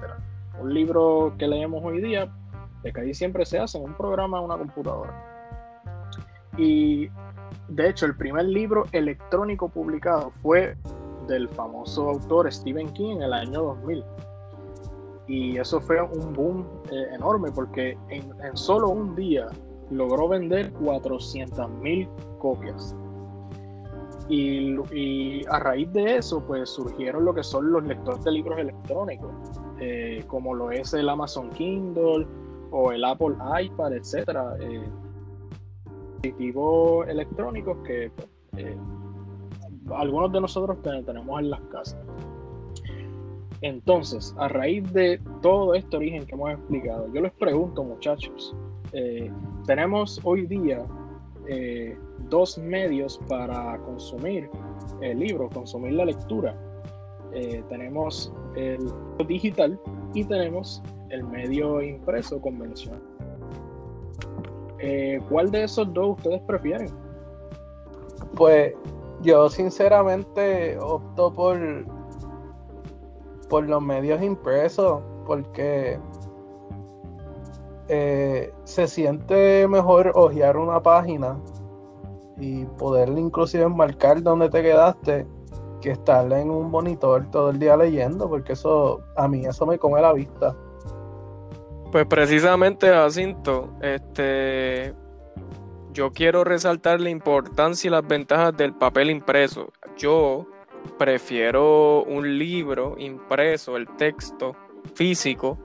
Un 0.60 0.74
libro 0.74 1.34
que 1.38 1.46
leemos 1.46 1.84
hoy 1.84 2.00
día 2.00 2.32
de 2.82 2.92
que 2.92 3.00
ahí 3.00 3.14
siempre 3.14 3.44
se 3.46 3.58
hace 3.58 3.78
en 3.78 3.84
un 3.84 3.94
programa 3.94 4.40
una 4.40 4.56
computadora. 4.56 5.12
Y 6.56 7.08
de 7.68 7.88
hecho, 7.88 8.06
el 8.06 8.16
primer 8.16 8.46
libro 8.46 8.84
electrónico 8.92 9.68
publicado 9.68 10.32
fue 10.42 10.76
del 11.28 11.48
famoso 11.48 12.08
autor 12.08 12.52
Stephen 12.52 12.92
King 12.92 13.16
en 13.16 13.22
el 13.22 13.32
año 13.32 13.62
2000. 13.62 14.04
Y 15.28 15.58
eso 15.58 15.80
fue 15.80 16.00
un 16.00 16.32
boom 16.32 16.66
eh, 16.90 17.14
enorme 17.14 17.52
porque 17.52 17.96
en, 18.08 18.34
solo 18.56 18.88
un 18.88 19.14
día 19.14 19.46
logró 19.90 20.28
vender 20.28 20.72
400.000 20.74 22.08
copias. 22.38 22.96
Y, 24.28 25.42
a 25.48 25.58
raíz 25.58 25.90
de 25.92 26.16
eso, 26.16 26.44
pues 26.46 26.68
surgieron 26.68 27.24
lo 27.24 27.34
que 27.34 27.42
son 27.42 27.72
los 27.72 27.84
lectores 27.84 28.22
de 28.24 28.32
libros 28.32 28.58
electrónicos, 28.58 29.30
eh, 29.80 30.22
como 30.26 30.54
lo 30.54 30.70
es 30.70 30.92
el 30.92 31.08
Amazon 31.08 31.48
Kindle, 31.50 32.26
o 32.70 32.92
el 32.92 33.04
Apple 33.04 33.34
iPad, 33.62 33.94
etcétera, 33.94 34.56
eh, 34.60 34.86
dispositivos 36.22 37.08
electrónicos 37.08 37.78
que 37.86 38.10
eh, 38.56 38.76
algunos 39.94 40.32
de 40.32 40.40
nosotros 40.40 40.78
tenemos 40.82 41.40
en 41.40 41.50
las 41.50 41.60
casas. 41.62 41.98
Entonces, 43.60 44.34
a 44.38 44.48
raíz 44.48 44.92
de 44.92 45.20
todo 45.42 45.74
este 45.74 45.96
origen 45.96 46.26
que 46.26 46.34
hemos 46.34 46.50
explicado, 46.50 47.12
yo 47.12 47.20
les 47.20 47.32
pregunto, 47.32 47.82
muchachos, 47.82 48.54
eh, 48.92 49.30
tenemos 49.66 50.20
hoy 50.22 50.46
día 50.46 50.84
dos 52.28 52.58
medios 52.58 53.18
para 53.28 53.78
consumir 53.78 54.50
el 55.00 55.18
libro, 55.20 55.48
consumir 55.48 55.92
la 55.94 56.04
lectura. 56.04 56.54
tenemos 57.68 58.32
el 58.54 58.78
digital 59.26 59.80
y 60.14 60.24
tenemos 60.24 60.82
el 61.10 61.24
medio 61.24 61.80
impreso 61.82 62.40
convencional. 62.40 63.02
Eh, 64.80 65.20
¿Cuál 65.28 65.50
de 65.50 65.64
esos 65.64 65.92
dos 65.92 66.16
ustedes 66.16 66.40
prefieren? 66.42 66.88
Pues 68.36 68.74
yo 69.22 69.48
sinceramente 69.48 70.78
opto 70.78 71.32
por, 71.32 71.58
por 73.48 73.68
los 73.68 73.82
medios 73.82 74.22
impresos 74.22 75.02
porque 75.26 75.98
eh, 77.88 78.52
se 78.64 78.86
siente 78.86 79.66
mejor 79.68 80.12
hojear 80.14 80.56
una 80.56 80.82
página 80.82 81.38
y 82.38 82.64
poderle 82.64 83.20
inclusive 83.20 83.68
marcar 83.68 84.22
dónde 84.22 84.48
te 84.50 84.62
quedaste 84.62 85.26
que 85.80 85.92
estar 85.92 86.30
en 86.32 86.50
un 86.50 86.70
monitor 86.70 87.30
todo 87.30 87.50
el 87.50 87.58
día 87.58 87.76
leyendo 87.76 88.28
porque 88.28 88.52
eso 88.52 89.00
a 89.16 89.28
mí 89.28 89.44
eso 89.44 89.66
me 89.66 89.78
come 89.78 90.00
la 90.00 90.12
vista. 90.12 90.54
Pues 91.90 92.06
precisamente, 92.06 92.88
Jacinto, 92.88 93.70
este, 93.80 94.94
yo 95.92 96.12
quiero 96.12 96.44
resaltar 96.44 97.00
la 97.00 97.08
importancia 97.08 97.88
y 97.88 97.90
las 97.90 98.06
ventajas 98.06 98.54
del 98.56 98.74
papel 98.74 99.08
impreso. 99.10 99.72
Yo 99.96 100.46
prefiero 100.98 102.02
un 102.04 102.38
libro 102.38 102.94
impreso, 102.98 103.76
el 103.76 103.88
texto 103.96 104.54
físico, 104.94 105.58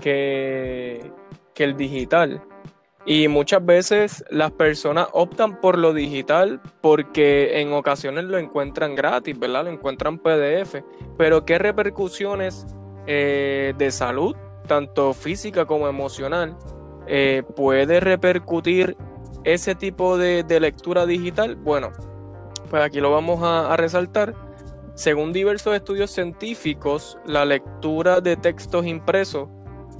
que, 0.00 1.12
que 1.58 1.64
el 1.64 1.76
digital. 1.76 2.40
Y 3.04 3.26
muchas 3.26 3.64
veces 3.64 4.24
las 4.30 4.52
personas 4.52 5.08
optan 5.12 5.60
por 5.60 5.76
lo 5.76 5.92
digital 5.92 6.60
porque 6.80 7.60
en 7.60 7.72
ocasiones 7.72 8.24
lo 8.24 8.38
encuentran 8.38 8.94
gratis, 8.94 9.36
¿verdad? 9.36 9.64
Lo 9.64 9.70
encuentran 9.70 10.18
PDF. 10.18 10.84
Pero 11.16 11.44
¿qué 11.44 11.58
repercusiones 11.58 12.64
eh, 13.06 13.74
de 13.76 13.90
salud 13.90 14.36
tanto 14.68 15.14
física 15.14 15.64
como 15.64 15.88
emocional, 15.88 16.56
eh, 17.08 17.42
puede 17.56 17.98
repercutir 17.98 18.96
ese 19.42 19.74
tipo 19.74 20.16
de, 20.16 20.44
lectura 20.60 21.06
digital? 21.06 21.56
Bueno, 21.56 21.90
pues 22.70 22.84
aquí 22.84 23.00
lo 23.00 23.10
vamos 23.10 23.40
a, 23.42 23.76
resaltar. 23.76 24.34
Según 24.94 25.32
diversos 25.32 25.74
estudios 25.74 26.10
científicos, 26.10 27.18
la 27.24 27.44
lectura 27.44 28.20
de 28.20 28.36
textos 28.36 28.84
impresos 28.84 29.48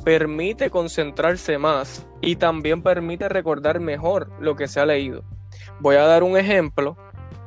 permite 0.08 0.70
concentrarse 0.70 1.58
más 1.58 2.06
y 2.22 2.36
también 2.36 2.80
permite 2.80 3.28
recordar 3.28 3.78
mejor 3.78 4.30
lo 4.40 4.56
que 4.56 4.66
se 4.66 4.80
ha 4.80 4.86
leído. 4.86 5.22
Voy 5.80 5.96
a 5.96 6.04
dar 6.04 6.22
un 6.22 6.38
ejemplo. 6.38 6.96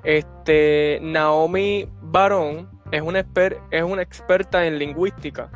Este, 0.03 0.99
Naomi 1.01 1.89
Barón 2.03 2.69
es 2.91 3.01
una, 3.01 3.19
experta 4.03 4.67
en 4.67 4.77
lingüística 4.77 5.49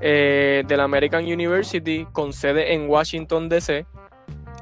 eh, 0.00 0.62
de 0.64 0.76
la 0.76 0.84
American 0.84 1.24
University 1.24 2.06
con 2.12 2.32
sede 2.32 2.72
en 2.72 2.88
Washington, 2.88 3.48
D.C., 3.48 3.84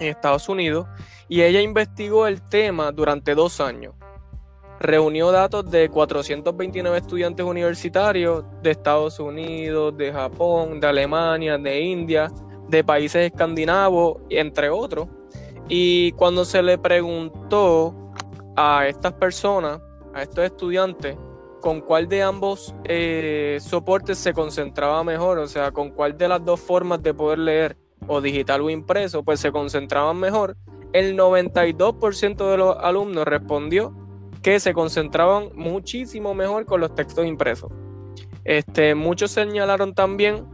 en 0.01 0.07
Estados 0.09 0.49
Unidos, 0.49 0.87
y 1.29 1.43
ella 1.43 1.61
investigó 1.61 2.27
el 2.27 2.41
tema 2.41 2.91
durante 2.91 3.35
dos 3.35 3.61
años. 3.61 3.93
Reunió 4.81 5.33
datos 5.33 5.71
de 5.71 5.89
429 5.89 6.99
estudiantes 6.99 7.47
universitarios 7.47 8.45
de 8.63 8.71
Estados 8.73 9.19
Unidos, 9.19 9.97
de 9.97 10.13
Japón, 10.13 10.81
de 10.81 10.87
Alemania, 10.87 11.57
de 11.57 11.81
India, 11.81 12.31
de 12.69 12.85
países 12.85 13.33
escandinavos, 13.33 14.19
entre 14.29 14.69
otros. 14.69 15.09
Y 15.69 16.13
cuando 16.13 16.45
se 16.45 16.63
le 16.63 16.79
preguntó 16.79 17.95
a 18.55 18.87
estas 18.87 19.15
personas, 19.15 19.81
a 20.15 20.23
estos 20.23 20.45
estudiantes, 20.45 21.17
con 21.61 21.81
cuál 21.81 22.07
de 22.07 22.23
ambos 22.23 22.75
eh, 22.85 23.59
soportes 23.61 24.19
se 24.19 24.33
concentraba 24.33 25.03
mejor, 25.03 25.39
o 25.39 25.49
sea, 25.49 25.73
con 25.73 25.91
cuál 25.91 26.17
de 26.17 26.29
las 26.29 26.45
dos 26.45 26.61
formas 26.61 27.03
de 27.03 27.13
poder 27.15 27.39
leer, 27.39 27.77
o 28.07 28.21
digital 28.21 28.61
o 28.61 28.71
impreso, 28.71 29.23
pues 29.25 29.41
se 29.41 29.51
concentraban 29.51 30.19
mejor. 30.19 30.57
El 30.93 31.17
92% 31.17 32.51
de 32.51 32.57
los 32.57 32.77
alumnos 32.79 33.25
respondió 33.25 33.95
que 34.47 34.61
se 34.61 34.73
concentraban 34.75 35.49
muchísimo 35.57 36.33
mejor 36.33 36.67
con 36.67 36.81
los 36.81 36.95
textos 36.95 37.27
impresos. 37.27 37.73
Este, 38.45 38.95
muchos 38.95 39.33
señalaron 39.33 39.93
también 39.93 40.47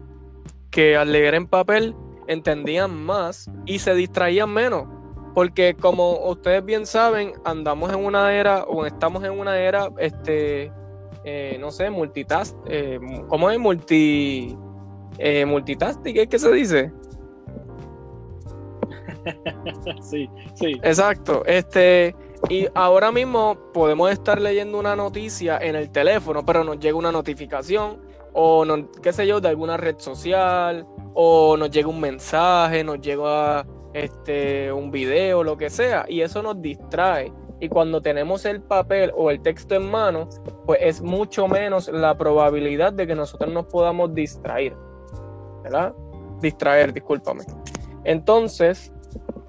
que 0.70 0.96
al 0.96 1.12
leer 1.12 1.34
en 1.34 1.46
papel 1.46 1.94
entendían 2.26 3.04
más 3.04 3.50
y 3.66 3.80
se 3.80 3.94
distraían 3.94 4.48
menos. 4.48 4.88
Porque 5.34 5.74
como 5.74 6.26
ustedes 6.26 6.64
bien 6.64 6.86
saben, 6.86 7.34
andamos 7.44 7.92
en 7.92 8.02
una 8.02 8.32
era 8.32 8.64
o 8.64 8.86
estamos 8.86 9.24
en 9.24 9.38
una 9.38 9.58
era, 9.58 9.90
este, 9.98 10.72
eh, 11.24 11.58
no 11.60 11.70
sé, 11.70 11.90
multitask, 11.90 12.56
eh, 12.68 12.98
¿cómo 13.28 13.50
es? 13.50 13.58
Multi, 13.58 14.56
eh, 15.18 15.44
multitasking, 15.44 16.14
¿qué, 16.14 16.26
¿qué 16.26 16.38
se 16.38 16.50
dice? 16.50 16.90
sí, 20.00 20.30
sí. 20.54 20.80
Exacto. 20.82 21.44
Este, 21.44 22.16
y 22.48 22.66
ahora 22.74 23.12
mismo 23.12 23.56
podemos 23.72 24.10
estar 24.10 24.40
leyendo 24.40 24.78
una 24.78 24.96
noticia 24.96 25.58
en 25.58 25.76
el 25.76 25.90
teléfono, 25.90 26.44
pero 26.44 26.64
nos 26.64 26.78
llega 26.78 26.96
una 26.96 27.12
notificación 27.12 28.00
o 28.32 28.64
no, 28.64 28.90
qué 29.02 29.12
sé 29.12 29.26
yo, 29.26 29.40
de 29.40 29.48
alguna 29.48 29.76
red 29.76 29.96
social, 29.98 30.86
o 31.14 31.56
nos 31.56 31.70
llega 31.70 31.88
un 31.88 32.00
mensaje, 32.00 32.82
nos 32.82 33.00
llega 33.00 33.66
este, 33.92 34.72
un 34.72 34.90
video, 34.90 35.44
lo 35.44 35.56
que 35.56 35.70
sea, 35.70 36.06
y 36.08 36.22
eso 36.22 36.42
nos 36.42 36.60
distrae. 36.60 37.32
Y 37.60 37.68
cuando 37.68 38.00
tenemos 38.00 38.44
el 38.44 38.60
papel 38.60 39.12
o 39.14 39.30
el 39.30 39.40
texto 39.40 39.76
en 39.76 39.88
mano, 39.88 40.28
pues 40.66 40.80
es 40.82 41.00
mucho 41.00 41.46
menos 41.46 41.88
la 41.88 42.16
probabilidad 42.18 42.92
de 42.92 43.06
que 43.06 43.14
nosotros 43.14 43.52
nos 43.52 43.66
podamos 43.66 44.12
distraer. 44.14 44.74
¿Verdad? 45.62 45.94
Distraer, 46.40 46.92
discúlpame. 46.92 47.44
Entonces, 48.02 48.92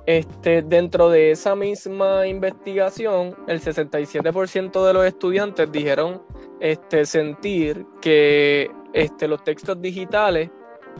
este, 0.06 0.62
dentro 0.62 1.10
de 1.10 1.32
esa 1.32 1.56
misma 1.56 2.28
investigación, 2.28 3.36
el 3.48 3.62
67% 3.62 4.86
de 4.86 4.94
los 4.94 5.06
estudiantes 5.06 5.72
dijeron 5.72 6.22
este, 6.60 7.06
sentir 7.06 7.86
que 8.02 8.70
este, 8.94 9.28
los 9.28 9.44
textos 9.44 9.82
digitales 9.82 10.50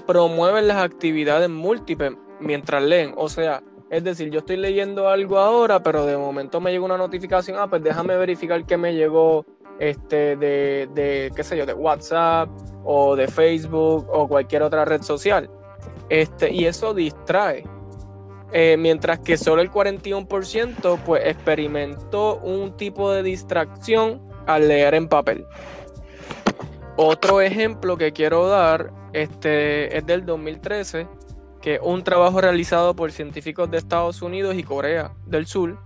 promueven 0.08 0.68
las 0.68 0.78
actividades 0.78 1.50
múltiples 1.50 2.14
mientras 2.40 2.82
leen. 2.82 3.14
O 3.18 3.30
sea, 3.30 3.62
es 3.90 4.04
decir, 4.04 4.30
yo 4.32 4.40
estoy 4.40 4.58
leyendo 4.58 5.08
algo 5.10 5.38
ahora, 5.38 5.84
pero 5.84 6.06
de 6.06 6.18
momento 6.18 6.60
me 6.60 6.72
llega 6.72 6.86
una 6.86 6.98
notificación, 6.98 7.58
ah, 7.60 7.70
pues 7.70 7.84
déjame 7.84 8.18
verificar 8.18 8.66
que 8.66 8.78
me 8.78 8.96
llegó 8.96 9.46
este, 9.80 10.36
de, 10.36 11.32
qué 11.36 11.44
sé 11.44 11.58
yo, 11.58 11.66
de 11.66 11.74
WhatsApp 11.74 12.50
o 12.84 13.16
de 13.16 13.28
Facebook 13.28 14.08
o 14.12 14.28
cualquier 14.28 14.64
otra 14.64 14.86
red 14.86 15.02
social. 15.02 15.50
Este, 16.10 16.52
y 16.52 16.66
eso 16.66 16.94
distrae. 16.94 17.64
Eh, 18.56 18.78
mientras 18.78 19.18
que 19.20 19.36
solo 19.36 19.64
el 19.64 19.72
41% 19.72 21.00
pues 21.04 21.26
experimentó 21.26 22.38
un 22.38 22.78
tipo 22.78 23.12
de 23.12 23.24
distracción 23.24 24.22
al 24.46 24.68
leer 24.68 24.94
en 24.94 25.08
papel. 25.08 25.46
Otro 26.96 27.42
ejemplo 27.42 27.98
que 27.98 28.14
quiero 28.14 28.48
dar 28.48 28.92
este, 29.14 29.98
es 29.98 30.06
del 30.06 30.24
2013, 30.28 31.08
que 31.62 31.80
un 31.82 32.04
trabajo 32.04 32.42
realizado 32.42 32.96
por 32.96 33.12
científicos 33.12 33.72
de 33.72 33.78
Estados 33.78 34.22
Unidos 34.22 34.54
y 34.56 34.64
Corea 34.64 35.14
del 35.26 35.48
Sur, 35.48 35.80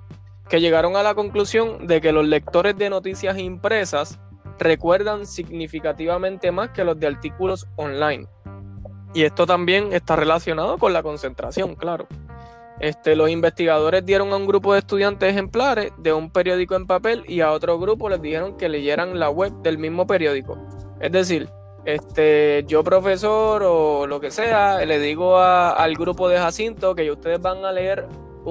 que 0.49 0.59
llegaron 0.59 0.97
a 0.97 1.03
la 1.03 1.15
conclusión 1.15 1.87
de 1.87 2.01
que 2.01 2.11
los 2.11 2.25
lectores 2.25 2.75
de 2.77 2.89
noticias 2.89 3.37
impresas 3.37 4.19
recuerdan 4.59 5.25
significativamente 5.25 6.51
más 6.51 6.71
que 6.71 6.83
los 6.83 6.99
de 6.99 7.07
artículos 7.07 7.65
online. 7.77 8.27
Y 9.13 9.23
esto 9.23 9.45
también 9.45 9.93
está 9.93 10.17
relacionado 10.17 10.77
con 10.77 10.91
la 10.91 11.01
concentración, 11.01 11.75
claro. 11.75 12.07
Este, 12.79 13.15
los 13.15 13.29
investigadores 13.29 14.05
dieron 14.05 14.31
a 14.33 14.35
un 14.35 14.45
grupo 14.45 14.73
de 14.73 14.79
estudiantes 14.79 15.31
ejemplares 15.31 15.91
de 15.97 16.13
un 16.13 16.29
periódico 16.29 16.75
en 16.75 16.85
papel 16.85 17.23
y 17.27 17.41
a 17.41 17.51
otro 17.51 17.79
grupo 17.79 18.07
les 18.07 18.21
dijeron 18.21 18.55
que 18.55 18.69
leyeran 18.69 19.19
la 19.19 19.29
web 19.29 19.51
del 19.63 19.79
mismo 19.79 20.05
periódico. 20.05 20.57
Es 20.99 21.11
decir, 21.11 21.49
este, 21.85 22.63
yo 22.67 22.83
profesor 22.83 23.63
o 23.65 24.05
lo 24.05 24.19
que 24.19 24.29
sea, 24.29 24.83
le 24.85 24.99
digo 24.99 25.39
al 25.39 25.95
grupo 25.95 26.29
de 26.29 26.37
Jacinto 26.37 26.93
que 26.93 27.09
ustedes 27.09 27.41
van 27.41 27.65
a 27.65 27.71
leer 27.71 28.07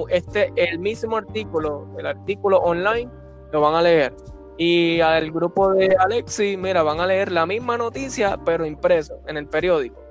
este, 0.09 0.51
el 0.55 0.79
mismo 0.79 1.17
artículo, 1.17 1.87
el 1.97 2.05
artículo 2.05 2.57
online, 2.57 3.09
lo 3.51 3.61
van 3.61 3.75
a 3.75 3.81
leer. 3.81 4.13
Y 4.57 4.99
al 5.01 5.31
grupo 5.31 5.71
de 5.73 5.95
Alexi, 5.99 6.57
mira, 6.57 6.83
van 6.83 6.99
a 6.99 7.05
leer 7.05 7.31
la 7.31 7.45
misma 7.45 7.77
noticia, 7.77 8.39
pero 8.43 8.65
impreso 8.65 9.19
en 9.27 9.37
el 9.37 9.47
periódico. 9.47 10.01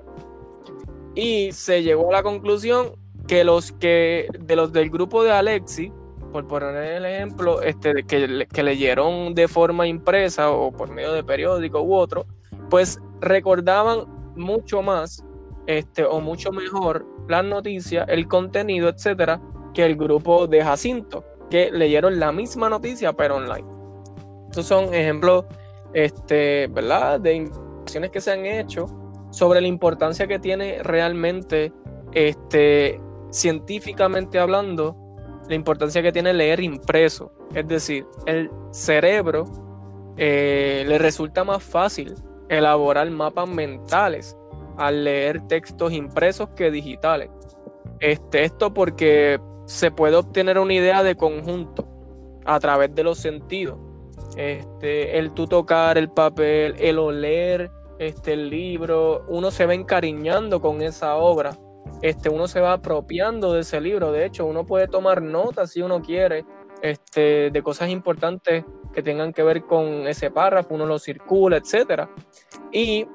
Y 1.13 1.51
se 1.51 1.83
llegó 1.83 2.09
a 2.09 2.13
la 2.13 2.23
conclusión 2.23 2.95
que 3.27 3.43
los 3.43 3.73
que 3.73 4.27
de 4.39 4.55
los 4.55 4.71
del 4.71 4.89
grupo 4.89 5.23
de 5.23 5.31
Alexi, 5.31 5.91
por 6.31 6.47
poner 6.47 6.75
el 6.75 7.05
ejemplo, 7.05 7.61
este, 7.61 8.03
que, 8.03 8.63
leyeron 8.63 9.33
de 9.33 9.47
forma 9.47 9.87
impresa 9.87 10.51
o 10.51 10.71
por 10.71 10.89
medio 10.89 11.13
de 11.13 11.23
periódico 11.23 11.81
u 11.81 11.95
otro, 11.95 12.25
pues 12.69 12.99
recordaban 13.21 14.05
mucho 14.35 14.81
más 14.81 15.23
este, 15.67 16.05
o 16.05 16.21
mucho 16.21 16.51
mejor 16.51 17.05
las 17.27 17.43
noticias, 17.43 18.07
el 18.09 18.27
contenido, 18.27 18.89
etcétera, 18.89 19.41
que 19.73 19.85
el 19.85 19.95
grupo 19.95 20.47
de 20.47 20.63
Jacinto, 20.63 21.25
que 21.49 21.71
leyeron 21.71 22.19
la 22.19 22.31
misma 22.31 22.69
noticia 22.69 23.13
pero 23.13 23.35
online. 23.37 23.67
Estos 24.49 24.65
son 24.65 24.93
ejemplos, 24.93 25.45
este, 25.93 26.67
¿verdad?, 26.67 27.19
de 27.19 27.33
investigaciones 27.35 28.11
que 28.11 28.21
se 28.21 28.31
han 28.31 28.45
hecho 28.45 28.85
sobre 29.31 29.59
la 29.59 29.67
importancia 29.67 30.27
que 30.27 30.39
tiene 30.39 30.81
realmente 30.83 31.73
este, 32.13 33.01
científicamente 33.37 34.39
hablando, 34.39 34.95
la 35.47 35.55
importancia 35.55 36.01
que 36.01 36.11
tiene 36.11 36.33
leer 36.33 36.59
impreso. 36.59 37.31
Es 37.53 37.67
decir, 37.67 38.05
el 38.25 38.49
cerebro 38.71 39.45
eh, 40.17 40.83
le 40.87 40.97
resulta 40.97 41.43
más 41.43 41.63
fácil 41.63 42.15
elaborar 42.49 43.09
mapas 43.11 43.47
mentales 43.47 44.35
al 44.77 45.03
leer 45.03 45.47
textos 45.47 45.93
impresos 45.93 46.49
que 46.49 46.71
digitales. 46.71 47.29
Este, 47.99 48.43
esto 48.43 48.73
porque 48.73 49.39
se 49.65 49.91
puede 49.91 50.15
obtener 50.15 50.59
una 50.59 50.73
idea 50.73 51.03
de 51.03 51.15
conjunto 51.15 51.87
a 52.45 52.59
través 52.59 52.93
de 52.93 53.03
los 53.03 53.17
sentidos. 53.17 53.77
Este, 54.35 55.17
el 55.17 55.31
tú 55.31 55.47
tocar 55.47 55.97
el 55.97 56.09
papel, 56.09 56.75
el 56.79 56.99
oler 56.99 57.71
este, 57.99 58.33
el 58.33 58.49
libro, 58.49 59.25
uno 59.27 59.51
se 59.51 59.65
va 59.65 59.73
encariñando 59.73 60.61
con 60.61 60.81
esa 60.81 61.15
obra 61.15 61.57
este, 62.01 62.29
uno 62.29 62.47
se 62.47 62.59
va 62.59 62.73
apropiando 62.73 63.53
de 63.53 63.61
ese 63.61 63.81
libro. 63.81 64.11
De 64.11 64.25
hecho, 64.25 64.45
uno 64.45 64.65
puede 64.65 64.87
tomar 64.87 65.21
notas 65.21 65.71
si 65.71 65.81
uno 65.81 66.01
quiere 66.01 66.45
este, 66.81 67.49
de 67.51 67.63
cosas 67.63 67.89
importantes 67.89 68.65
que 68.93 69.03
tengan 69.03 69.33
que 69.33 69.43
ver 69.43 69.63
con 69.63 70.07
ese 70.07 70.31
párrafo, 70.31 70.73
uno 70.73 70.85
lo 70.85 70.99
circula, 70.99 71.57
etc. 71.57 72.07
Y 72.71 73.07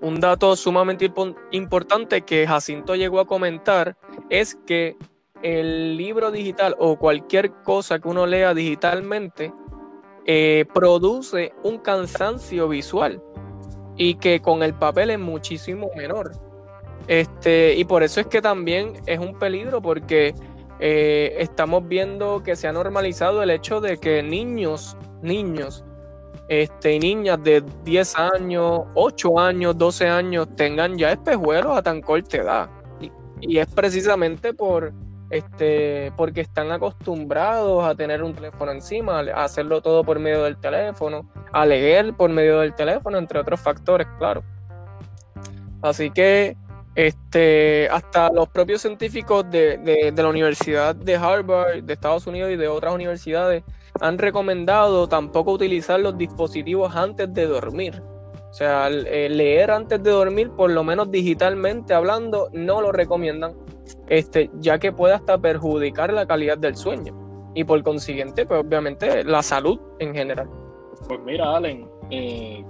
un 0.00 0.20
dato 0.20 0.54
sumamente 0.56 1.12
importante 1.52 2.22
que 2.22 2.46
Jacinto 2.46 2.94
llegó 2.94 3.20
a 3.20 3.26
comentar 3.26 3.96
es 4.28 4.56
que 4.66 4.96
el 5.42 5.96
libro 5.96 6.30
digital 6.30 6.74
o 6.78 6.98
cualquier 6.98 7.52
cosa 7.62 7.98
que 7.98 8.08
uno 8.08 8.26
lea 8.26 8.54
digitalmente 8.54 9.52
eh, 10.26 10.64
produce 10.72 11.52
un 11.62 11.78
cansancio 11.78 12.68
visual 12.68 13.22
y 13.96 14.14
que 14.14 14.40
con 14.40 14.62
el 14.62 14.74
papel 14.74 15.10
es 15.10 15.18
muchísimo 15.18 15.90
menor. 15.96 16.32
Este, 17.06 17.74
y 17.74 17.84
por 17.84 18.02
eso 18.02 18.20
es 18.20 18.26
que 18.26 18.40
también 18.40 18.94
es 19.06 19.18
un 19.18 19.38
peligro 19.38 19.82
porque 19.82 20.34
eh, 20.80 21.36
estamos 21.38 21.86
viendo 21.86 22.42
que 22.42 22.56
se 22.56 22.66
ha 22.66 22.72
normalizado 22.72 23.42
el 23.42 23.50
hecho 23.50 23.80
de 23.80 23.98
que 23.98 24.22
niños, 24.22 24.96
niños 25.22 25.84
este, 26.48 26.94
y 26.94 26.98
niñas 26.98 27.42
de 27.42 27.62
10 27.84 28.16
años, 28.16 28.82
8 28.94 29.38
años, 29.38 29.76
12 29.78 30.08
años 30.08 30.48
tengan 30.56 30.96
ya 30.96 31.12
espejuelos 31.12 31.76
a 31.76 31.82
tan 31.82 32.00
corta 32.00 32.38
edad. 32.38 32.70
Y, 33.00 33.10
y 33.40 33.58
es 33.58 33.66
precisamente 33.66 34.54
por, 34.54 34.92
este, 35.30 36.12
porque 36.16 36.42
están 36.42 36.70
acostumbrados 36.70 37.84
a 37.84 37.94
tener 37.94 38.22
un 38.22 38.34
teléfono 38.34 38.72
encima, 38.72 39.20
a 39.20 39.44
hacerlo 39.44 39.80
todo 39.80 40.04
por 40.04 40.18
medio 40.18 40.44
del 40.44 40.56
teléfono, 40.58 41.30
a 41.52 41.66
leer 41.66 42.14
por 42.14 42.30
medio 42.30 42.60
del 42.60 42.74
teléfono, 42.74 43.18
entre 43.18 43.38
otros 43.38 43.60
factores, 43.60 44.06
claro. 44.18 44.42
Así 45.82 46.10
que 46.10 46.56
este, 46.94 47.88
hasta 47.90 48.30
los 48.30 48.48
propios 48.48 48.82
científicos 48.82 49.44
de, 49.50 50.12
la 50.16 50.28
Universidad 50.28 50.94
de 50.94 51.16
Harvard, 51.16 51.82
de 51.82 51.92
Estados 51.92 52.26
Unidos 52.26 52.52
y 52.52 52.56
de 52.56 52.68
otras 52.68 52.94
universidades 52.94 53.64
han 54.00 54.18
recomendado 54.18 55.08
tampoco 55.08 55.52
utilizar 55.52 56.00
los 56.00 56.16
dispositivos 56.16 56.94
antes 56.94 57.32
de 57.32 57.46
dormir. 57.46 58.02
O 58.50 58.56
sea, 58.56 58.88
leer 58.88 59.72
antes 59.72 60.00
de 60.02 60.10
dormir, 60.10 60.50
por 60.50 60.70
lo 60.70 60.84
menos 60.84 61.10
digitalmente 61.10 61.92
hablando, 61.92 62.50
no 62.52 62.80
lo 62.80 62.92
recomiendan, 62.92 63.54
este, 64.08 64.50
ya 64.60 64.78
que 64.78 64.92
puede 64.92 65.14
hasta 65.14 65.38
perjudicar 65.38 66.12
la 66.12 66.26
calidad 66.26 66.56
del 66.58 66.76
sueño 66.76 67.24
y 67.54 67.64
por 67.64 67.82
consiguiente, 67.82 68.46
pues 68.46 68.60
obviamente 68.60 69.24
la 69.24 69.42
salud 69.42 69.80
en 69.98 70.14
general. 70.14 70.48
Pues 71.08 71.20
mira, 71.20 71.56
Allen, 71.56 71.88
eh, 72.10 72.64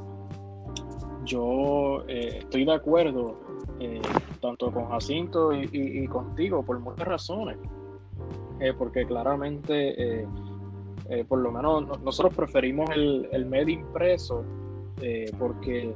yo 1.25 2.05
eh, 2.09 2.39
estoy 2.39 2.65
de 2.65 2.75
acuerdo 2.75 3.44
eh, 3.81 4.01
tanto 4.41 4.71
con 4.71 4.89
Jacinto 4.89 5.53
y, 5.53 6.07
contigo, 6.09 6.63
por 6.63 6.79
muchas 6.79 7.07
razones. 7.07 7.59
Eh, 8.61 8.73
porque 8.77 9.05
claramente 9.07 10.27
Eh, 11.11 11.23
por 11.29 11.41
lo 11.41 11.53
menos 11.53 12.01
nosotros 12.03 12.35
preferimos 12.35 12.89
el, 12.89 13.29
el 13.31 13.45
medio 13.45 13.75
impreso 13.75 14.43
porque, 15.39 15.95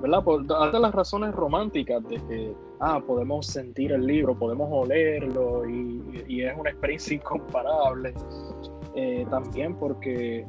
¿verdad? 0.00 0.22
Por 0.22 0.46
las 0.46 0.94
razones 0.94 1.34
románticas 1.34 2.06
de 2.08 2.16
que, 2.28 2.54
ah, 2.78 3.02
podemos 3.04 3.46
sentir 3.46 3.90
el 3.90 4.06
libro, 4.06 4.32
podemos 4.38 4.68
olerlo 4.70 5.68
y 5.68 6.40
es 6.40 6.56
una 6.56 6.70
experiencia 6.70 7.16
incomparable. 7.20 8.14
también 9.28 9.74
porque 9.74 10.46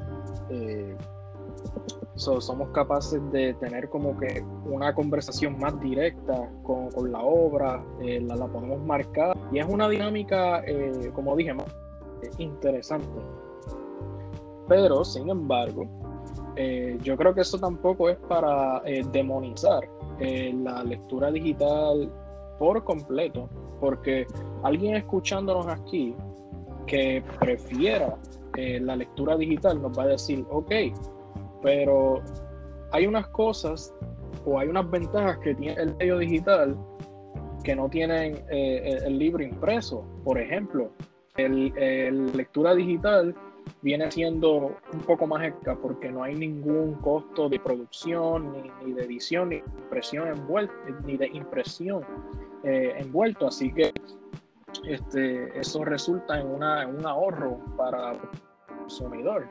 somos 2.16 2.70
capaces 2.70 3.20
de 3.32 3.54
tener 3.56 3.90
como 3.90 4.18
que 4.18 4.44
una 4.66 4.94
conversación 4.94 5.58
más 5.58 5.80
directa 5.80 6.50
con, 6.64 6.92
con 6.92 7.12
la 7.12 7.22
obra, 7.22 7.84
la, 8.00 8.36
la, 8.36 8.48
podemos 8.48 8.86
marcar 8.86 9.36
y 9.52 9.60
es 9.60 9.66
una 9.68 9.90
dinámica, 9.90 10.64
como 11.14 11.36
dije, 11.36 11.54
más 11.54 11.68
interesante. 12.38 13.20
Pero, 14.68 15.04
sin 15.04 15.30
embargo, 15.30 15.88
eh, 16.56 16.98
yo 17.02 17.18
creo 17.18 17.34
que 17.34 17.42
eso 17.42 17.58
tampoco 17.58 18.10
es 18.10 18.18
para 18.18 18.82
eh, 18.86 19.04
demonizar 19.12 19.90
eh, 20.20 20.54
la 20.64 20.84
lectura 20.84 21.32
digital 21.32 22.12
por 22.60 22.84
completo, 22.84 23.50
porque 23.80 24.28
alguien 24.62 24.96
escuchándonos 24.96 25.68
aquí 25.68 26.16
que 26.86 27.24
prefiera 27.40 28.18
la 28.56 28.96
lectura 28.96 29.36
digital 29.36 29.82
nos 29.82 29.98
va 29.98 30.04
a 30.04 30.08
decir, 30.10 30.46
ok, 30.52 30.72
pero 31.64 32.22
hay 32.92 33.08
unas 33.08 33.28
cosas 33.30 33.96
o 34.46 34.60
hay 34.60 34.68
unas 34.68 34.90
ventajas 34.92 35.40
que 35.40 35.56
tiene 35.56 35.82
el 35.82 35.96
medio 35.96 36.20
digital 36.20 36.78
que 37.64 37.76
no 37.76 37.90
tienen 37.90 38.44
el, 38.50 39.18
libro 39.18 39.42
impreso. 39.42 40.06
Por 40.26 40.38
ejemplo, 40.38 40.92
el 41.38 42.32
lectura 42.36 42.76
digital 42.76 43.34
viene 43.82 44.10
siendo 44.12 44.78
un 44.94 45.00
poco 45.06 45.28
más 45.28 45.44
eficaz 45.44 45.78
porque 45.82 46.12
no 46.12 46.24
hay 46.24 46.36
ningún 46.36 46.96
costo 46.96 47.50
de 47.50 47.60
producción, 47.60 48.54
ni, 48.84 48.94
de 48.94 49.04
edición, 49.04 49.50
ni 49.50 49.58
impresión 49.58 50.28
envuelto, 50.28 50.74
ni 51.06 51.18
de 51.18 51.28
impresión 51.28 52.04
eh, 52.64 52.94
envuelto. 52.98 53.48
Así 53.48 53.72
que 53.74 53.94
este, 54.88 55.60
eso 55.60 55.84
resulta 55.84 56.40
en, 56.40 56.48
una, 56.48 56.88
un 56.88 57.06
ahorro 57.06 57.60
para 57.78 58.14
el 58.14 58.20
consumidor. 58.80 59.48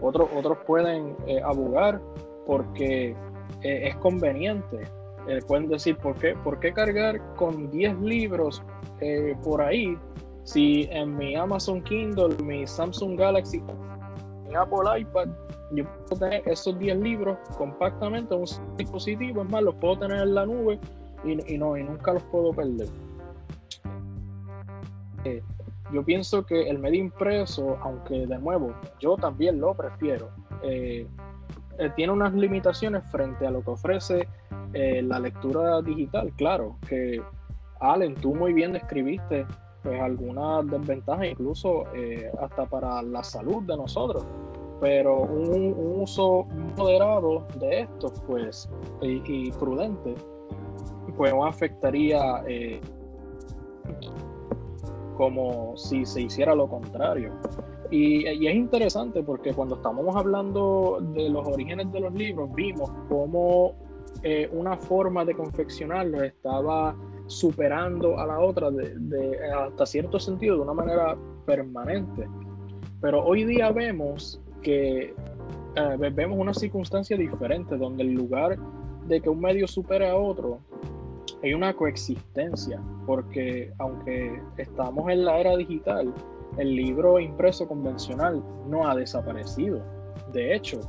Otros, 0.00 0.28
otros 0.34 0.58
pueden 0.66 1.16
eh, 1.26 1.40
abogar 1.42 2.00
porque 2.46 3.16
eh, 3.62 3.88
es 3.88 3.96
conveniente. 3.96 4.84
pueden 5.48 5.68
decir, 5.68 5.96
¿por 5.96 6.14
qué, 6.16 6.34
¿por 6.44 6.60
qué 6.60 6.72
cargar 6.72 7.20
con 7.34 7.70
10 7.70 7.98
libros 8.00 8.62
por 9.42 9.60
ahí 9.60 9.98
si 10.46 10.88
en 10.92 11.16
mi 11.16 11.34
Amazon 11.34 11.82
Kindle, 11.82 12.36
mi 12.44 12.66
Samsung 12.66 13.18
Galaxy, 13.18 13.60
mi 14.46 14.54
Apple 14.54 15.00
iPad, 15.00 15.28
yo 15.72 15.84
puedo 15.84 16.20
tener 16.20 16.42
esos 16.46 16.78
10 16.78 16.98
libros 16.98 17.36
compactamente 17.58 18.32
en 18.32 18.42
un 18.42 18.76
dispositivo, 18.76 19.42
es 19.42 19.50
más, 19.50 19.62
los 19.64 19.74
puedo 19.74 19.98
tener 19.98 20.22
en 20.22 20.34
la 20.34 20.46
nube 20.46 20.78
y, 21.24 21.58
no, 21.58 21.76
y 21.76 21.82
nunca 21.82 22.12
los 22.12 22.22
puedo 22.24 22.52
perder. 22.52 22.86
Eh, 25.96 26.00
yo 26.00 26.04
pienso 26.04 26.44
que 26.44 26.68
el 26.68 26.78
medio 26.78 27.00
impreso, 27.00 27.78
aunque 27.82 28.26
de 28.26 28.38
nuevo 28.38 28.74
yo 29.00 29.16
también 29.16 29.60
lo 29.60 29.74
prefiero, 29.74 30.30
eh, 30.62 31.06
eh, 31.78 31.90
tiene 31.96 32.12
unas 32.12 32.34
limitaciones 32.34 33.02
frente 33.10 33.46
a 33.46 33.50
lo 33.50 33.62
que 33.62 33.70
ofrece 33.70 34.28
la 34.72 35.18
lectura 35.18 35.80
digital. 35.80 36.30
Claro, 36.36 36.76
que 36.86 37.22
Allen, 37.80 38.14
tú 38.14 38.34
muy 38.34 38.52
bien 38.52 38.72
describiste 38.72 39.46
pues 39.82 40.00
algunas 40.00 40.66
desventajas, 40.66 41.26
incluso 41.28 41.84
eh, 41.94 42.30
hasta 42.40 42.66
para 42.66 43.00
la 43.02 43.22
salud 43.22 43.62
de 43.62 43.76
nosotros. 43.76 44.26
Pero 44.80 45.22
un, 45.22 45.74
uso 46.02 46.46
moderado 46.76 47.46
de 47.58 47.82
esto, 47.82 48.12
pues, 48.26 48.68
y, 49.00 49.50
prudente, 49.52 50.14
pues 51.16 51.32
no 51.32 51.46
afectaría 51.46 52.42
eh, 52.46 52.80
como 55.16 55.76
si 55.76 56.04
se 56.04 56.22
hiciera 56.22 56.54
lo 56.54 56.68
contrario. 56.68 57.32
Y, 57.90 58.28
y, 58.28 58.46
es 58.48 58.54
interesante 58.54 59.22
porque 59.22 59.52
cuando 59.52 59.76
estamos 59.76 60.14
hablando 60.16 60.98
de 61.14 61.28
los 61.28 61.46
orígenes 61.46 61.92
de 61.92 62.00
los 62.00 62.12
libros, 62.12 62.52
vimos 62.54 62.90
cómo 63.08 63.74
eh, 64.22 64.48
una 64.52 64.76
forma 64.76 65.24
de 65.24 65.34
confeccionarlos 65.34 66.22
estaba 66.22 66.96
superando 67.26 68.18
a 68.18 68.26
la 68.26 68.40
otra 68.40 68.70
de, 68.70 69.38
hasta 69.52 69.84
cierto 69.86 70.18
sentido 70.18 70.56
de 70.56 70.62
una 70.62 70.74
manera 70.74 71.16
permanente. 71.44 72.26
Pero 73.00 73.24
hoy 73.24 73.44
día 73.44 73.70
vemos 73.72 74.40
que 74.62 75.14
eh, 75.76 76.10
vemos 76.12 76.38
una 76.38 76.54
circunstancia 76.54 77.16
diferente 77.16 77.76
donde 77.76 78.04
en 78.04 78.14
lugar 78.14 78.58
de 79.06 79.20
que 79.20 79.28
un 79.28 79.40
medio 79.40 79.68
supere 79.68 80.08
a 80.08 80.16
otro, 80.16 80.60
hay 81.42 81.54
una 81.54 81.74
coexistencia, 81.74 82.80
porque 83.06 83.72
aunque 83.78 84.40
estamos 84.56 85.10
en 85.10 85.24
la 85.24 85.38
era 85.38 85.56
digital, 85.56 86.12
el 86.58 86.74
libro 86.74 87.18
impreso 87.18 87.66
convencional 87.68 88.42
no 88.66 88.88
ha 88.88 88.94
desaparecido. 88.94 89.82
De 90.32 90.54
hecho, 90.54 90.80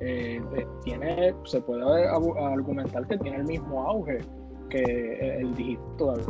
eh, 0.00 0.40
eh, 0.56 0.66
tiene, 0.84 1.34
se 1.44 1.60
puede 1.60 2.06
argumentar 2.06 3.06
que 3.06 3.18
tiene 3.18 3.38
el 3.38 3.44
mismo 3.44 3.82
auge 3.82 4.18
que 4.68 5.38
el 5.40 5.54
digital, 5.54 6.20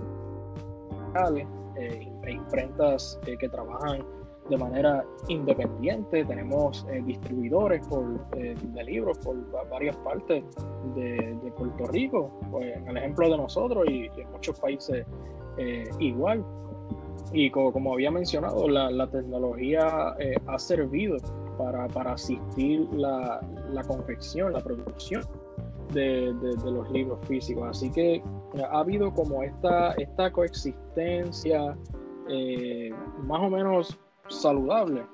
eh, 1.77 2.09
imprentas 2.29 3.19
eh, 3.27 3.37
que 3.39 3.49
trabajan 3.49 4.03
de 4.49 4.57
manera 4.57 5.05
independiente, 5.29 6.25
tenemos 6.25 6.87
eh, 6.91 7.03
distribuidores 7.05 7.87
por, 7.89 8.29
de 8.31 8.85
libros 8.85 9.19
por 9.19 9.37
varias 9.69 9.97
partes 9.99 10.45
de, 10.95 11.53
Puerto 11.57 11.87
Rico, 11.87 12.31
pues, 12.51 12.77
en 12.77 12.89
el 12.89 12.97
ejemplo 12.99 13.31
de 13.31 13.37
nosotros 13.37 13.85
y, 13.89 14.07
en 14.07 14.31
muchos 14.31 14.59
países 14.61 15.07
igual. 15.99 16.45
Y 17.33 17.51
como, 17.51 17.95
había 17.95 18.11
mencionado, 18.11 18.69
la, 18.69 19.07
tecnología 19.09 20.15
ha 20.47 20.59
servido 20.59 21.17
para, 21.57 21.89
para 21.89 22.13
asistir 22.13 22.87
la, 22.93 23.41
la 23.73 23.83
confección, 23.85 24.53
la 24.53 24.61
producción 24.61 25.23
de, 25.93 26.35
los 26.65 26.91
libros 26.91 27.19
físicos. 27.27 27.69
Así 27.69 27.91
que 27.91 28.23
ha 28.59 28.81
habido 28.81 29.13
como 29.13 29.43
esta, 29.43 29.93
esta 29.93 30.31
coexistencia 30.31 31.77
eh, 32.29 32.91
más 33.23 33.41
o 33.41 33.51
menos 33.51 33.99
saludable, 34.29 35.07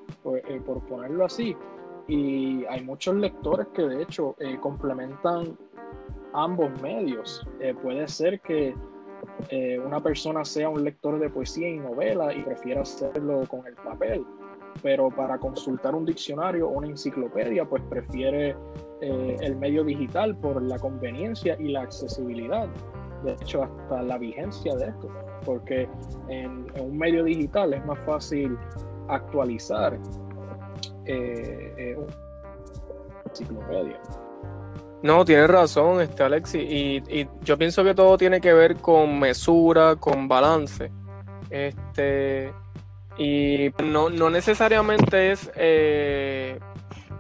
eh, 0.49 0.61
por, 0.65 0.83
ponerlo 0.87 1.25
así. 1.25 1.57
Y 2.09 2.65
hay 2.67 2.83
muchos 2.85 3.15
lectores 3.15 3.69
que 3.75 3.83
de 3.83 4.03
hecho 4.03 4.35
eh, 4.41 4.59
complementan 4.61 5.57
ambos 6.35 6.71
medios. 6.83 7.47
puede 7.83 8.09
ser 8.09 8.41
que 8.41 8.75
una 9.85 10.01
persona 10.01 10.45
sea 10.45 10.69
un 10.69 10.83
lector 10.83 11.19
de 11.19 11.29
poesía 11.29 11.69
y 11.69 11.79
novela 11.79 12.33
y 12.35 12.43
prefiera 12.43 12.83
hacerlo 12.83 13.47
con 13.49 13.67
el 13.67 13.75
papel, 13.75 14.25
pero 14.81 15.11
para 15.11 15.39
consultar 15.39 15.95
un 15.95 16.07
diccionario 16.07 16.69
o 16.69 16.73
una 16.73 16.89
enciclopedia, 16.89 17.65
pues 17.65 17.83
prefiere 17.91 18.57
eh, 19.01 19.37
el 19.41 19.57
medio 19.57 19.85
digital 19.85 20.37
por 20.37 20.63
la 20.63 20.79
conveniencia 20.79 21.57
y 21.59 21.69
la 21.69 21.83
accesibilidad. 21.83 22.69
De 23.25 23.33
hecho, 23.33 23.65
hasta 23.65 24.03
la 24.03 24.19
vigencia 24.19 24.75
de 24.75 24.87
esto, 24.87 25.09
porque 25.45 25.89
en, 26.29 26.67
un 26.81 26.97
medio 26.97 27.25
digital 27.25 27.75
es 27.75 27.85
más 27.85 27.99
fácil 28.07 28.57
actualizar 29.15 29.99
eh, 31.05 31.75
eh, 31.77 31.97
enciclopedia. 33.27 34.01
No, 35.03 35.25
tienes 35.25 35.49
razón, 35.49 36.01
este 36.01 36.23
Alexi, 36.23 36.59
y, 36.59 37.29
yo 37.43 37.59
pienso 37.59 37.83
que 37.83 37.95
todo 37.95 38.17
tiene 38.17 38.41
que 38.41 38.53
ver 38.53 38.77
con 38.77 39.19
mesura, 39.19 39.97
con 39.97 40.29
balance. 40.29 40.93
Este, 41.51 42.53
y 43.19 43.71
no, 43.83 44.11
no 44.11 44.31
necesariamente 44.31 45.33
es 45.33 45.51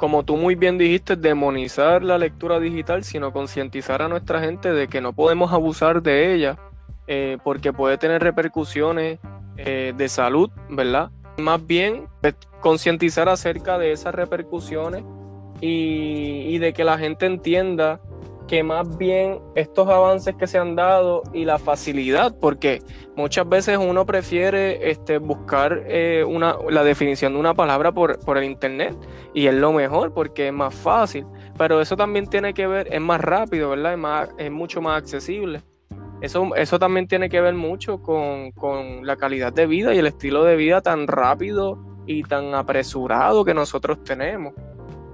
como 0.03 0.25
tú 0.25 0.37
muy 0.37 0.57
bien 0.57 0.79
dijiste, 0.79 1.15
demonizar 1.15 2.03
la 2.03 2.19
lectura 2.19 2.59
digital, 2.59 3.05
sino 3.05 3.33
concientizar 3.33 4.03
a 4.03 4.09
nuestra 4.09 4.41
gente 4.41 4.73
de 4.73 4.89
que 4.89 5.01
no 5.01 5.13
podemos 5.13 5.53
abusar 5.53 6.03
de 6.03 6.35
ella 6.35 6.59
eh, 7.07 7.39
porque 7.45 7.73
puede 7.73 7.99
tener 7.99 8.21
repercusiones 8.21 9.21
eh, 9.57 9.93
de 9.97 10.09
salud, 10.09 10.51
¿verdad? 10.69 11.13
Más 11.38 11.66
bien 11.66 12.09
concientizar 12.61 13.29
acerca 13.29 13.79
de 13.79 13.92
esas 13.92 14.14
repercusiones 14.14 15.05
y, 15.61 16.47
y 16.49 16.59
de 16.59 16.73
que 16.73 16.85
la 16.85 16.99
gente 16.99 17.27
entienda 17.27 18.01
que 18.53 18.62
más 18.62 18.99
bien 18.99 19.40
estos 19.55 19.88
avances 19.88 20.35
que 20.35 20.47
se 20.47 20.59
han 20.59 20.77
dado 20.77 21.23
y 21.33 21.47
la 21.47 21.59
facilidad, 21.59 22.37
porque 22.38 22.83
muchas 23.16 23.49
veces 23.49 23.79
uno 23.79 24.05
prefiere 24.05 24.90
este, 24.90 25.16
buscar 25.16 25.85
eh, 25.87 26.23
una, 26.27 26.57
la 26.68 26.85
definición 26.85 27.33
de 27.33 27.40
una 27.40 27.55
palabra 27.55 27.92
por, 27.92 28.18
el 28.37 28.45
internet 28.45 28.95
y 29.33 29.47
es 29.47 29.55
lo 29.55 29.73
mejor 29.73 30.12
porque 30.12 30.49
es 30.49 30.53
más 30.53 30.75
fácil, 30.75 31.25
pero 31.57 31.81
eso 31.81 31.97
también 31.97 32.27
tiene 32.27 32.53
que 32.53 32.66
ver, 32.66 32.88
es 32.92 33.01
más 33.01 33.23
rápido, 33.23 33.71
¿verdad? 33.71 33.92
Es, 33.92 33.99
más, 33.99 34.29
es 34.37 34.51
mucho 34.51 34.83
más 34.83 34.99
accesible. 34.99 35.62
Eso, 36.23 36.55
eso 36.55 36.79
también 36.79 37.09
tiene 37.09 37.29
que 37.29 37.41
ver 37.41 37.55
mucho 37.55 38.01
con, 38.01 38.53
con 38.53 39.05
la 39.05 39.17
calidad 39.17 39.53
de 39.53 39.67
vida 39.67 39.93
y 39.93 39.99
el 39.99 40.07
estilo 40.07 40.45
de 40.45 40.55
vida 40.55 40.81
tan 40.81 41.09
rápido 41.09 41.79
y 42.07 42.23
tan 42.23 42.55
apresurado 42.55 43.45
que 43.45 43.55
nosotros 43.55 44.03
tenemos. 44.05 44.55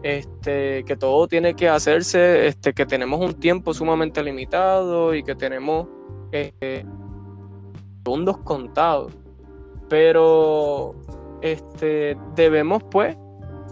Este, 0.03 0.85
que 0.85 0.97
todo 0.97 1.27
tiene 1.27 1.55
que 1.55 1.69
hacerse, 1.69 2.47
este, 2.47 2.73
que 2.73 2.87
tenemos 2.87 3.21
un 3.21 3.35
tiempo 3.35 3.75
sumamente 3.75 4.23
limitado 4.23 5.13
y 5.15 5.25
que 5.25 5.35
tenemos 5.35 5.89
eh, 6.31 6.85
segundos 8.05 8.39
contados. 8.39 9.13
Pero 9.89 10.95
este, 11.41 12.17
debemos 12.37 12.83
pues 12.85 13.17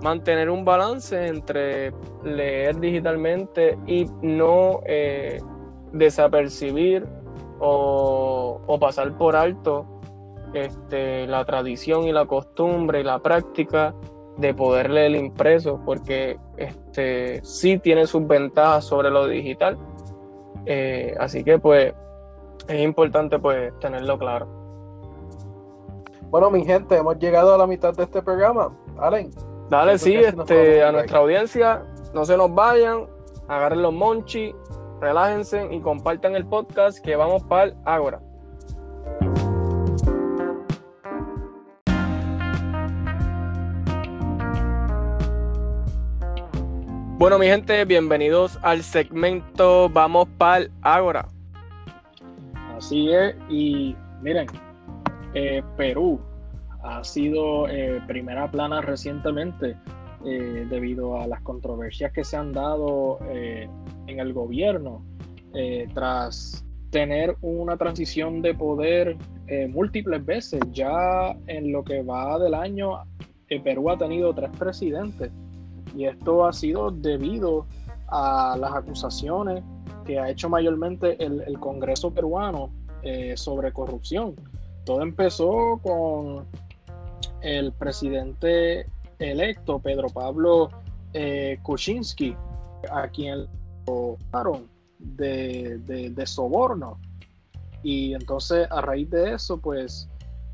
mantener 0.03 0.51
un 0.51 0.64
balance 0.64 1.27
entre 1.27 1.92
leer 2.25 2.81
digitalmente 2.81 3.79
y 3.87 4.07
no 4.22 4.81
eh, 4.87 5.38
desapercibir 5.92 7.07
o, 7.61 8.61
o, 8.66 8.79
pasar 8.79 9.16
por 9.16 9.37
alto 9.37 9.87
este, 10.55 11.27
la 11.27 11.45
tradición 11.45 12.05
y 12.05 12.12
la 12.12 12.27
costumbre 12.27 13.01
y 13.01 13.05
la 13.05 13.19
práctica 13.19 13.95
de 14.37 14.55
poder 14.55 14.90
leer 14.90 15.07
el 15.07 15.16
impreso, 15.16 15.81
porque 15.85 16.38
este, 16.57 17.42
sí 17.45 17.79
tiene 17.79 18.07
sus 18.07 18.27
ventajas 18.27 18.85
sobre 18.85 19.11
lo 19.11 19.27
digital. 19.27 19.79
Eh, 20.66 21.14
así 21.19 21.45
que 21.45 21.59
pues 21.59 21.95
es 22.69 22.81
importante 22.81 23.38
pues 23.38 23.73
tenerlo 23.79 24.19
claro. 24.19 24.47
Bueno, 26.31 26.51
mi 26.51 26.64
gente, 26.64 26.97
hemos 26.97 27.19
llegado 27.19 27.55
a 27.55 27.59
la 27.59 27.66
mitad 27.66 27.95
de 27.95 28.03
este 28.03 28.21
programa. 28.21 28.77
Allen. 28.99 29.31
Dale, 29.71 29.99
sí, 29.99 30.14
este, 30.14 30.83
a 30.83 30.92
nuestra 30.92 31.19
audiencia, 31.19 31.83
no 32.14 32.25
se 32.25 32.37
nos 32.37 32.55
vayan, 32.55 33.07
agarren 33.49 33.83
los 33.83 33.92
monchi, 33.92 34.55
relájense 35.00 35.68
y 35.70 35.80
compartan 35.80 36.35
el 36.37 36.46
podcast 36.46 36.98
que 36.98 37.16
vamos 37.16 37.42
para 37.44 37.64
el 37.64 37.74
Ágora. 37.85 38.20
Bueno, 47.18 47.38
mi 47.38 47.46
gente, 47.46 47.85
bienvenidos 47.87 48.59
al 48.62 48.82
segmento 48.82 49.88
Vamos 49.88 50.28
para 50.37 50.66
Ágora. 50.82 51.26
Así 52.76 53.11
es, 53.11 53.35
y 53.48 53.96
miren, 54.20 54.46
eh, 55.32 55.62
Perú 55.78 56.20
ha 56.82 57.02
sido 57.02 57.68
eh, 57.68 58.02
primera 58.06 58.50
plana 58.50 58.82
recientemente 58.82 59.76
eh, 60.26 60.66
debido 60.68 61.18
a 61.18 61.26
las 61.26 61.40
controversias 61.40 62.12
que 62.12 62.22
se 62.22 62.37
han 62.37 62.52
dado 62.52 63.18
en 64.07 64.21
el 64.21 64.33
gobierno 64.33 65.03
tras 65.95 66.64
tener 66.90 67.35
una 67.40 67.79
transición 67.79 68.42
de 68.42 68.55
poder 68.55 69.16
múltiples 69.71 70.25
veces. 70.25 70.61
Ya 70.73 71.35
en 71.47 71.73
lo 71.73 71.83
que 71.83 72.03
va 72.03 72.38
del 72.38 72.53
año, 72.53 73.05
Perú 73.64 73.90
ha 73.90 73.97
tenido 73.97 74.35
tres 74.35 74.51
presidentes 74.59 75.31
y 75.97 76.05
esto 76.05 76.47
ha 76.47 76.53
sido 76.53 76.90
debido 76.90 77.66
a 78.09 78.57
las 78.59 78.75
acusaciones 78.75 79.62
que 80.05 80.19
ha 80.19 80.31
hecho 80.31 80.49
mayormente 80.49 81.23
el, 81.23 81.59
Congreso 81.59 82.12
peruano 82.12 82.71
eh, 83.03 83.37
sobre 83.37 83.73
corrupción. 83.73 84.35
Todo 84.85 85.03
empezó 85.03 85.81
con 85.83 86.47
el 87.40 87.73
presidente 87.73 88.87
electo, 89.19 89.79
Pedro 89.81 90.09
Pablo 90.09 90.71
eh, 91.12 91.59
Kuczynski, 91.62 92.37
a 92.90 93.09
quien 93.09 93.47
lo 93.87 94.62
de, 94.99 95.79
de, 95.79 96.27
soborno. 96.27 96.99
Y 97.83 98.14
entonces 98.14 98.66
a 98.70 98.81
raíz 98.81 99.11
de 99.11 99.35
eso, 99.35 99.59
pues 99.59 100.09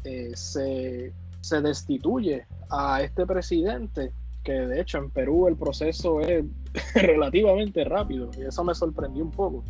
eh, 0.05 0.33
se, 0.35 1.13
se 1.41 1.61
destituye 1.61 2.47
a 2.71 3.03
este 3.03 3.27
presidente 3.27 4.13
que 4.43 4.53
de 4.53 4.81
hecho 4.81 4.99
en 4.99 5.11
Perú 5.11 5.49
el 5.49 5.57
proceso 5.57 6.21
es 6.21 6.45
relativamente 6.95 7.85
rápido 7.85 8.31
y 8.37 8.43
eso 8.43 8.65
me 8.65 8.75
sorprendió 8.75 9.25
un 9.25 9.31
poco. 9.31 9.65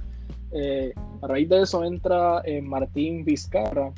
Eh, 0.52 0.92
a 1.22 1.26
raíz 1.26 1.48
de 1.48 1.62
eso 1.62 1.84
entra 1.84 2.42
eh, 2.44 2.60
Martín 2.60 3.24
Vizcarra, 3.24 3.92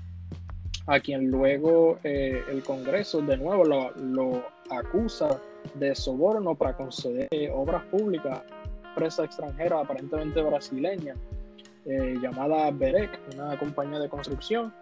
a 0.87 1.01
quien 1.01 1.31
luego 1.31 1.99
eh, 2.05 2.43
el 2.51 2.63
Congreso 2.63 3.21
de 3.23 3.37
nuevo 3.37 3.65
lo, 3.65 4.45
acusa 4.71 5.41
de 5.75 5.95
soborno 5.95 6.55
para 6.55 6.77
conceder 6.77 7.29
obras 7.53 7.85
públicas 7.87 8.43
empresa 8.95 9.25
extranjera 9.25 9.81
aparentemente 9.81 10.41
brasileña 10.41 11.15
llamada 12.23 12.71
Berec, 12.71 13.21
una 13.35 13.59
compañía 13.59 13.99
de 13.99 14.09
construcción 14.09 14.73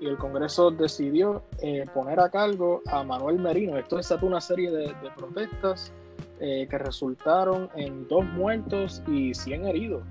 y 0.00 0.06
el 0.06 0.16
Congreso 0.16 0.70
decidió 0.70 1.42
eh, 1.60 1.84
poner 1.92 2.20
a 2.20 2.30
cargo 2.30 2.82
a 2.86 3.02
Manuel 3.02 3.38
Merino. 3.38 3.76
Esto 3.76 3.96
desató 3.96 4.26
una 4.26 4.40
serie 4.40 4.70
de, 4.70 4.94
protestas 5.16 5.92
eh, 6.40 6.66
que 6.70 6.78
resultaron 6.78 7.68
en 7.74 8.06
dos 8.06 8.24
muertos 8.24 9.02
y 9.08 9.34
100 9.34 9.66
heridos. 9.66 10.04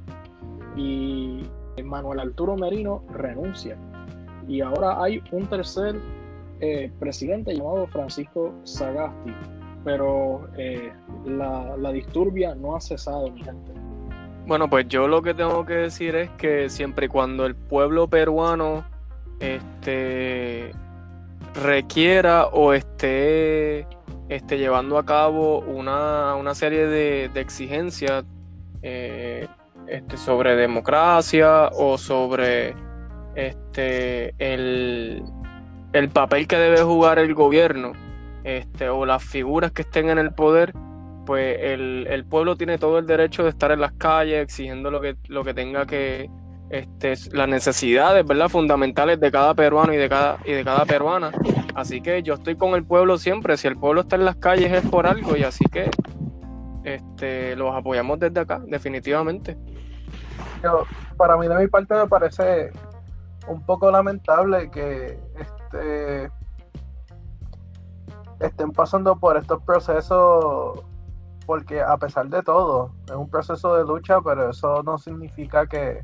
Y 0.75 1.43
Manuel 1.83 2.19
Arturo 2.19 2.57
Merino 2.57 3.03
renuncia. 3.11 3.77
Y 4.47 4.61
ahora 4.61 5.01
hay 5.01 5.21
un 5.31 5.47
tercer 5.47 5.95
eh, 6.59 6.91
presidente 6.99 7.55
llamado 7.55 7.87
Francisco 7.87 8.53
Sagasti. 8.63 9.31
Pero 9.83 10.49
la, 11.25 11.77
la 11.77 11.91
disturbia 11.91 12.55
no 12.55 12.75
ha 12.75 12.81
cesado, 12.81 13.29
mi 13.31 13.41
gente. 13.43 13.71
Bueno, 14.47 14.69
pues 14.69 14.87
yo 14.87 15.09
lo 15.09 15.21
que 15.21 15.33
tengo 15.33 15.65
que 15.65 15.73
decir 15.73 16.15
es 16.15 16.29
que 16.31 16.69
siempre 16.69 17.07
y 17.07 17.09
cuando 17.09 17.45
el 17.45 17.53
pueblo 17.53 18.07
peruano 18.07 18.85
este, 19.41 20.71
requiera 21.53 22.47
o 22.47 22.71
esté, 22.71 23.85
esté 24.29 24.57
llevando 24.57 24.97
a 24.97 25.05
cabo 25.05 25.59
una, 25.59 26.55
serie 26.55 26.87
de, 26.87 27.25
exigencias 27.35 28.23
eh, 28.83 29.47
este, 29.87 30.15
sobre 30.15 30.55
democracia 30.55 31.69
o 31.73 31.97
sobre 31.97 32.73
este, 33.35 34.33
el, 34.39 35.23
el, 35.91 36.09
papel 36.09 36.47
que 36.47 36.55
debe 36.55 36.83
jugar 36.83 37.19
el 37.19 37.33
gobierno 37.33 37.91
este, 38.47 38.87
o 38.87 39.05
las 39.05 39.21
figuras 39.21 39.73
que 39.73 39.81
estén 39.81 40.09
en 40.09 40.17
el 40.17 40.33
poder, 40.33 40.71
pues 41.25 41.57
el, 41.59 42.25
pueblo 42.29 42.55
tiene 42.55 42.77
todo 42.77 42.97
el 42.97 43.05
derecho 43.05 43.43
de 43.43 43.49
estar 43.49 43.73
en 43.73 43.81
las 43.81 43.91
calles 43.91 44.41
exigiendo 44.41 44.89
lo 44.89 45.01
que, 45.01 45.17
lo 45.27 45.43
que 45.43 45.53
tenga 45.53 45.85
que, 45.85 46.29
este, 46.69 47.13
las 47.33 47.49
necesidades 47.49 48.25
¿verdad? 48.25 48.47
fundamentales 48.47 49.19
de 49.19 49.31
cada 49.33 49.53
peruano 49.53 49.93
y 49.93 49.97
de 49.97 50.07
cada, 50.07 50.37
y 50.45 50.53
de 50.53 50.63
cada 50.63 50.85
peruana. 50.85 51.31
Así 51.75 51.99
que 51.99 52.23
yo 52.23 52.35
estoy 52.35 52.55
con 52.55 52.73
el 52.75 52.85
pueblo 52.85 53.17
siempre. 53.17 53.57
Si 53.57 53.67
el 53.67 53.75
pueblo 53.75 54.01
está 54.01 54.15
en 54.15 54.23
las 54.23 54.37
calles 54.37 54.71
es 54.71 54.89
por 54.89 55.07
algo 55.07 55.35
y 55.35 55.43
así 55.43 55.65
que 55.65 55.91
este, 56.85 57.53
los 57.57 57.75
apoyamos 57.75 58.17
desde 58.17 58.39
acá, 58.39 58.61
definitivamente. 58.65 59.57
para 61.17 61.35
mí 61.35 61.49
de 61.49 61.55
mi 61.55 61.67
parte 61.67 61.95
me 61.95 62.07
parece 62.07 62.71
un 63.49 63.61
poco 63.65 63.91
lamentable 63.91 64.71
que 64.71 65.19
este, 65.37 66.31
estén 68.39 68.71
pasando 68.71 69.15
por 69.17 69.37
estos 69.37 69.61
procesos 69.63 70.83
porque 71.47 71.81
a 71.81 71.95
pesar 71.97 72.27
de 72.27 72.43
todo, 72.43 72.91
es 73.07 73.15
un 73.15 73.29
proceso 73.29 73.75
de 73.75 73.85
lucha, 73.85 74.19
pero 74.21 74.49
eso 74.49 74.83
no 74.83 74.97
significa 74.97 75.65
que, 75.65 76.03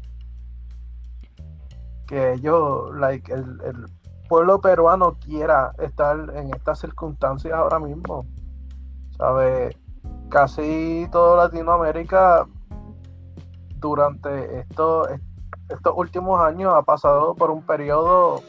que 2.08 2.34
ellos, 2.34 2.96
like, 2.96 3.32
el, 3.32 3.62
el, 3.62 3.86
pueblo 4.30 4.62
peruano 4.62 5.18
quiera 5.20 5.74
estar 5.80 6.18
en 6.34 6.56
estas 6.56 6.80
circunstancias 6.80 7.54
ahora 7.54 7.78
mismo. 7.78 8.26
¿Sabe? 9.18 9.78
Casi 10.30 11.08
toda 11.12 11.44
Latinoamérica 11.44 12.48
durante 13.76 14.60
estos, 14.60 15.10
estos 15.70 15.94
últimos 15.96 16.42
años 16.42 16.74
ha 16.74 16.82
pasado 16.82 17.36
por 17.36 17.52
un 17.52 17.62
periodo 17.64 18.42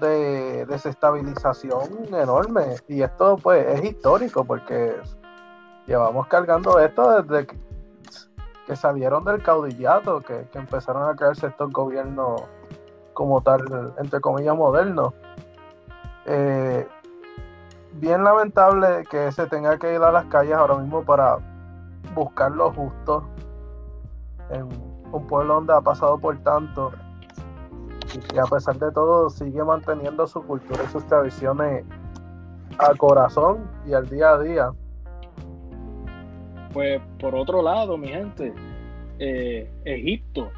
de 0.00 0.66
desestabilización 0.66 2.12
enorme. 2.14 2.76
Y 2.88 3.02
esto 3.02 3.36
pues 3.36 3.66
es 3.66 3.84
histórico 3.84 4.44
porque 4.44 4.96
llevamos 5.86 6.26
cargando 6.26 6.78
esto 6.78 7.22
desde 7.22 7.46
que, 7.46 8.76
salieron 8.76 9.24
del 9.24 9.42
caudillato, 9.42 10.20
que, 10.20 10.46
que 10.52 10.58
empezaron 10.58 11.08
a 11.08 11.16
crearse 11.16 11.48
estos 11.48 11.72
gobiernos 11.72 12.42
como 13.12 13.40
tal, 13.42 13.92
entre 13.98 14.20
comillas, 14.20 14.56
moderno. 14.56 15.12
Eh, 16.26 16.86
bien 17.94 18.22
lamentable 18.22 19.04
que 19.10 19.32
se 19.32 19.46
tenga 19.46 19.78
que 19.78 19.94
ir 19.94 20.00
a 20.02 20.12
las 20.12 20.26
calles 20.26 20.54
ahora 20.54 20.76
mismo 20.76 21.02
para 21.02 21.38
buscar 22.14 22.52
lo 22.52 22.72
justo 22.72 23.28
en 24.50 24.68
un 25.12 25.26
pueblo 25.26 25.54
donde 25.54 25.72
ha 25.72 25.80
pasado 25.80 26.18
por 26.18 26.38
tanto 26.38 26.92
y 28.34 28.38
a 28.38 28.44
pesar 28.44 28.78
de 28.78 28.90
todo 28.92 29.30
sigue 29.30 29.62
manteniendo 29.62 30.26
su 30.26 30.42
cultura 30.42 30.82
y 30.84 30.92
sus 30.92 31.06
tradiciones 31.06 31.84
a 32.78 32.94
corazón 32.94 33.68
y 33.86 33.92
al 33.92 34.08
día 34.08 34.30
a 34.30 34.38
día. 34.38 34.70
Pues 36.72 37.00
por 37.18 37.34
otro 37.34 37.62
lado, 37.62 37.96
mi 37.96 38.08
gente, 38.08 38.54
eh, 39.18 39.70
Egipto 39.84 40.50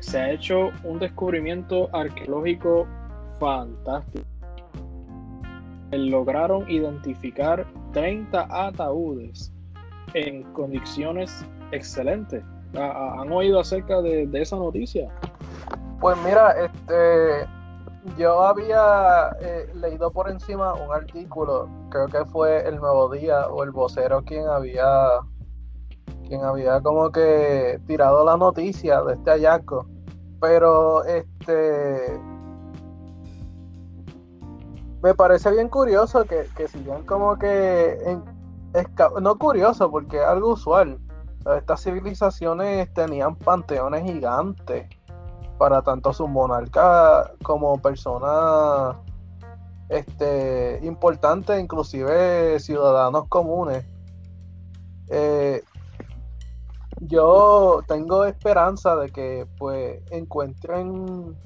se 0.00 0.18
ha 0.18 0.30
hecho 0.32 0.70
un 0.84 0.98
descubrimiento 0.98 1.88
arqueológico 1.92 2.86
fantástico. 3.38 4.26
lograron 5.92 6.70
identificar 6.70 7.66
30 7.92 8.46
ataúdes 8.50 9.52
en 10.14 10.42
condiciones 10.52 11.44
excelentes. 11.72 12.44
¿Han 12.74 13.32
oído 13.32 13.58
acerca 13.58 14.00
de, 14.00 14.28
esa 14.34 14.56
noticia? 14.56 15.08
Pues 16.00 16.16
mira, 16.24 16.52
este, 16.52 17.46
yo 18.16 18.40
había 18.40 19.36
eh, 19.40 19.70
leído 19.74 20.10
por 20.10 20.30
encima 20.30 20.72
un 20.72 20.90
artículo, 20.94 21.68
creo 21.90 22.06
que 22.06 22.24
fue 22.24 22.66
el 22.66 22.76
Nuevo 22.76 23.10
Día 23.10 23.46
o 23.48 23.62
el 23.62 23.70
vocero 23.70 24.22
quien 24.24 24.48
había 24.48 25.20
quien 26.26 26.42
había 26.42 26.80
como 26.80 27.10
que 27.10 27.78
tirado 27.86 28.24
la 28.24 28.38
noticia 28.38 29.02
de 29.02 29.14
este 29.14 29.30
hallazgo. 29.30 29.86
Pero 30.40 31.04
este 31.04 32.18
me 35.02 35.14
parece 35.14 35.50
bien 35.50 35.68
curioso 35.68 36.24
que, 36.24 36.46
que 36.56 36.66
sigan 36.66 37.04
como 37.04 37.36
que 37.38 37.98
no 39.20 39.38
curioso 39.38 39.90
porque 39.90 40.16
es 40.16 40.24
algo 40.24 40.54
usual. 40.54 40.98
Estas 41.58 41.82
civilizaciones 41.82 42.90
tenían 42.94 43.36
panteones 43.36 44.04
gigantes 44.04 44.88
para 45.60 45.82
tanto 45.82 46.14
sus 46.14 46.26
monarcas 46.26 47.32
como 47.42 47.76
personas 47.82 48.96
este, 49.90 50.80
importantes, 50.82 51.60
inclusive 51.60 52.58
ciudadanos 52.58 53.28
comunes. 53.28 53.84
Eh, 55.10 55.62
yo 57.02 57.82
tengo 57.86 58.24
esperanza 58.24 58.96
de 58.96 59.10
que 59.10 59.46
pues 59.58 60.00
encuentren 60.10 61.36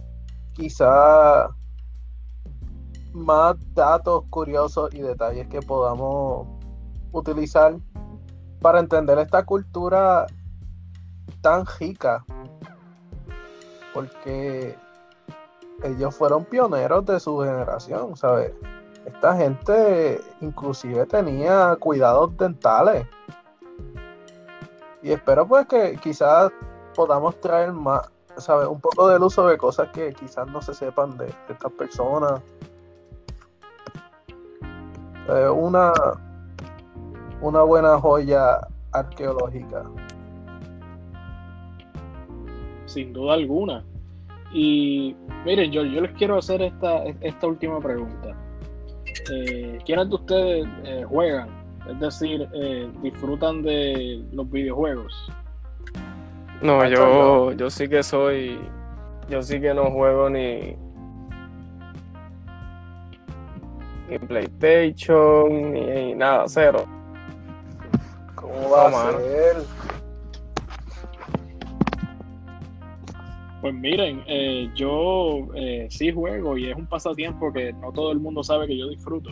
quizá 0.52 1.48
más 3.14 3.56
datos 3.74 4.22
curiosos 4.30 4.94
y 4.94 5.00
detalles 5.00 5.48
que 5.48 5.60
podamos 5.60 6.46
utilizar 7.10 7.74
para 8.60 8.78
entender 8.78 9.18
esta 9.18 9.44
cultura 9.44 10.24
tan 11.40 11.66
rica. 11.80 12.24
Porque 13.94 14.76
ellos 15.82 16.14
fueron 16.14 16.44
pioneros 16.44 17.04
de 17.06 17.18
su 17.18 17.38
generación, 17.38 18.16
¿sabes? 18.16 18.52
Esta 19.06 19.36
gente 19.36 20.20
inclusive 20.40 21.06
tenía 21.06 21.76
cuidados 21.78 22.36
dentales. 22.36 23.06
Y 25.02 25.12
espero 25.12 25.46
pues 25.46 25.66
que 25.66 25.96
quizás 25.98 26.50
podamos 26.94 27.38
traer 27.40 27.72
más, 27.72 28.10
¿sabes? 28.38 28.66
Un 28.66 28.80
poco 28.80 29.08
del 29.08 29.22
uso 29.22 29.46
de 29.46 29.58
cosas 29.58 29.90
que 29.90 30.14
quizás 30.14 30.46
no 30.46 30.62
se 30.62 30.72
sepan 30.72 31.18
de, 31.18 31.32
estas 31.48 31.72
personas. 31.72 32.40
Eh, 35.28 35.48
una, 35.48 35.92
una 37.42 37.62
buena 37.62 38.00
joya 38.00 38.60
arqueológica. 38.92 39.84
Sin 42.94 43.12
duda 43.12 43.34
alguna. 43.34 43.84
Y 44.52 45.16
miren, 45.44 45.72
yo, 45.72 45.82
yo 45.82 46.00
les 46.02 46.12
quiero 46.12 46.38
hacer 46.38 46.62
esta, 46.62 47.02
esta 47.22 47.48
última 47.48 47.80
pregunta. 47.80 48.36
Eh, 49.32 49.80
¿Quiénes 49.84 50.08
de 50.10 50.14
ustedes 50.14 50.68
eh, 50.84 51.04
juegan? 51.08 51.48
Es 51.90 51.98
decir, 51.98 52.48
eh, 52.54 52.88
disfrutan 53.02 53.62
de 53.62 54.24
los 54.30 54.48
videojuegos. 54.48 55.12
No, 56.62 56.88
yo, 56.88 57.50
yo 57.54 57.68
sí 57.68 57.88
que 57.88 58.04
soy. 58.04 58.60
Yo 59.28 59.42
sí 59.42 59.60
que 59.60 59.74
no 59.74 59.90
juego 59.90 60.30
ni. 60.30 60.76
Ni 64.08 64.18
PlayStation, 64.20 65.72
ni 65.72 66.14
nada, 66.14 66.44
cero. 66.46 66.84
¿Cómo 68.36 68.70
va 68.70 68.86
a 68.86 69.10
ser? 69.10 69.83
Pues 73.64 73.72
miren, 73.72 74.22
eh, 74.26 74.68
yo 74.74 75.48
eh, 75.54 75.86
sí 75.88 76.12
juego 76.12 76.58
y 76.58 76.68
es 76.68 76.76
un 76.76 76.86
pasatiempo 76.86 77.50
que 77.50 77.72
no 77.72 77.92
todo 77.92 78.12
el 78.12 78.20
mundo 78.20 78.44
sabe 78.44 78.66
que 78.66 78.76
yo 78.76 78.90
disfruto. 78.90 79.30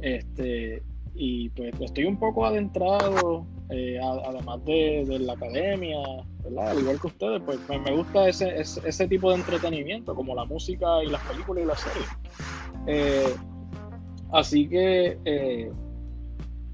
Este, 0.00 0.80
y 1.16 1.48
pues 1.48 1.74
estoy 1.80 2.04
un 2.04 2.20
poco 2.20 2.46
adentrado, 2.46 3.44
eh, 3.70 3.98
además 4.00 4.64
de, 4.64 5.18
la 5.18 5.32
academia, 5.32 5.98
¿verdad? 6.44 6.68
Al 6.68 6.78
igual 6.78 7.00
que 7.00 7.06
ustedes, 7.08 7.42
pues 7.44 7.58
me, 7.68 7.90
gusta 7.90 8.28
ese, 8.28 8.60
ese, 8.60 9.08
tipo 9.08 9.30
de 9.30 9.38
entretenimiento, 9.38 10.14
como 10.14 10.36
la 10.36 10.44
música 10.44 11.02
y 11.02 11.08
las 11.08 11.22
películas 11.22 11.64
y 11.64 11.66
las 11.66 11.80
series. 12.86 13.40
así 14.30 14.68
que 14.68 15.72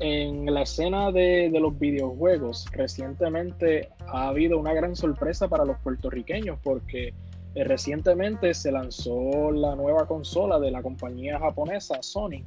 en 0.01 0.53
la 0.53 0.63
escena 0.63 1.11
de, 1.11 1.51
los 1.61 1.79
videojuegos, 1.79 2.67
recientemente 2.73 3.89
ha 4.07 4.29
habido 4.29 4.59
una 4.59 4.73
gran 4.73 4.95
sorpresa 4.95 5.49
para 5.49 5.65
los 5.65 5.79
puertorriqueños 5.79 6.59
porque 6.63 7.13
eh, 7.55 7.65
recientemente 7.65 8.55
se 8.55 8.71
lanzó 8.71 9.51
la 9.51 9.75
nueva 9.75 10.07
consola 10.07 10.59
de 10.61 10.71
la 10.71 10.83
compañía 10.83 11.39
japonesa 11.39 12.01
Sony, 12.03 12.45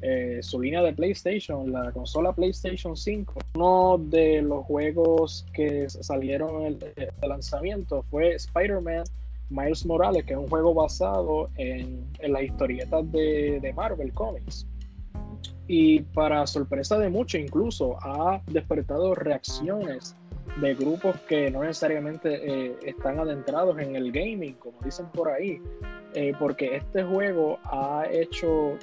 eh, 0.00 0.38
su 0.42 0.60
línea 0.60 0.82
de 0.82 0.94
PlayStation, 0.94 1.70
la 1.70 1.92
consola 1.92 2.32
PlayStation 2.32 2.96
5. 2.96 3.34
Uno 3.56 3.98
de 3.98 4.40
los 4.40 4.64
juegos 4.64 5.46
que 5.52 5.90
salieron 5.90 6.64
el, 6.64 6.78
el 6.96 7.28
lanzamiento 7.28 8.04
fue 8.10 8.34
Spider-Man 8.36 9.04
Miles 9.50 9.84
Morales, 9.84 10.24
que 10.24 10.32
es 10.32 10.38
un 10.38 10.48
juego 10.48 10.72
basado 10.72 11.50
en, 11.56 12.06
las 12.22 12.42
historietas 12.42 13.10
de, 13.12 13.60
de 13.60 13.72
Marvel 13.74 14.12
Comics 14.14 14.66
y 15.66 16.00
para 16.00 16.46
sorpresa 16.46 16.98
de 16.98 17.08
muchos 17.10 17.40
incluso 17.40 17.96
ha 18.02 18.42
despertado 18.46 19.14
reacciones 19.14 20.16
de 20.60 20.74
grupos 20.74 21.16
que 21.28 21.50
no 21.50 21.62
necesariamente 21.62 22.40
eh, 22.42 22.76
están 22.82 23.18
adentrados 23.18 23.78
en 23.78 23.96
el 23.96 24.10
gaming, 24.10 24.54
como 24.54 24.78
dicen 24.82 25.06
por 25.12 25.28
ahí, 25.28 25.60
eh, 26.14 26.32
porque 26.38 26.76
este 26.76 27.04
juego 27.04 27.58
ha 27.64 28.04
hecho 28.10 28.76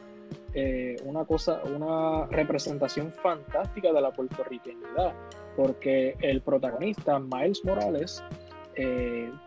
eh, 0.53 0.95
una 1.03 1.25
cosa, 1.25 1.61
una 1.63 2.25
representación 2.27 3.11
fantástica 3.11 3.91
de 3.91 4.01
la 4.01 4.11
puertorriqueñidad, 4.11 5.13
porque 5.55 6.15
el 6.21 6.41
protagonista, 6.41 7.19
Miles 7.19 7.63
Morales, 7.65 8.23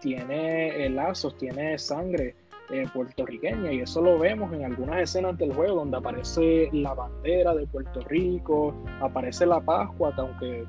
tiene 0.01 0.89
lazos, 0.89 1.39
tiene 1.39 1.79
sangre 1.79 2.35
eh, 2.73 2.87
puertorriqueña 2.93 3.73
y 3.73 3.81
eso 3.81 4.01
lo 4.01 4.17
vemos 4.17 4.53
en 4.53 4.65
algunas 4.65 5.01
escenas 5.03 5.37
del 5.37 5.53
juego 5.53 5.77
donde 5.77 5.97
aparece 5.97 6.69
la 6.73 6.95
bandera 6.95 7.53
de 7.53 7.67
Puerto 7.67 8.01
Rico, 8.03 8.75
aparece 9.01 9.45
la 9.45 9.61
Pascua, 9.61 10.15
que 10.15 10.21
aunque 10.21 10.67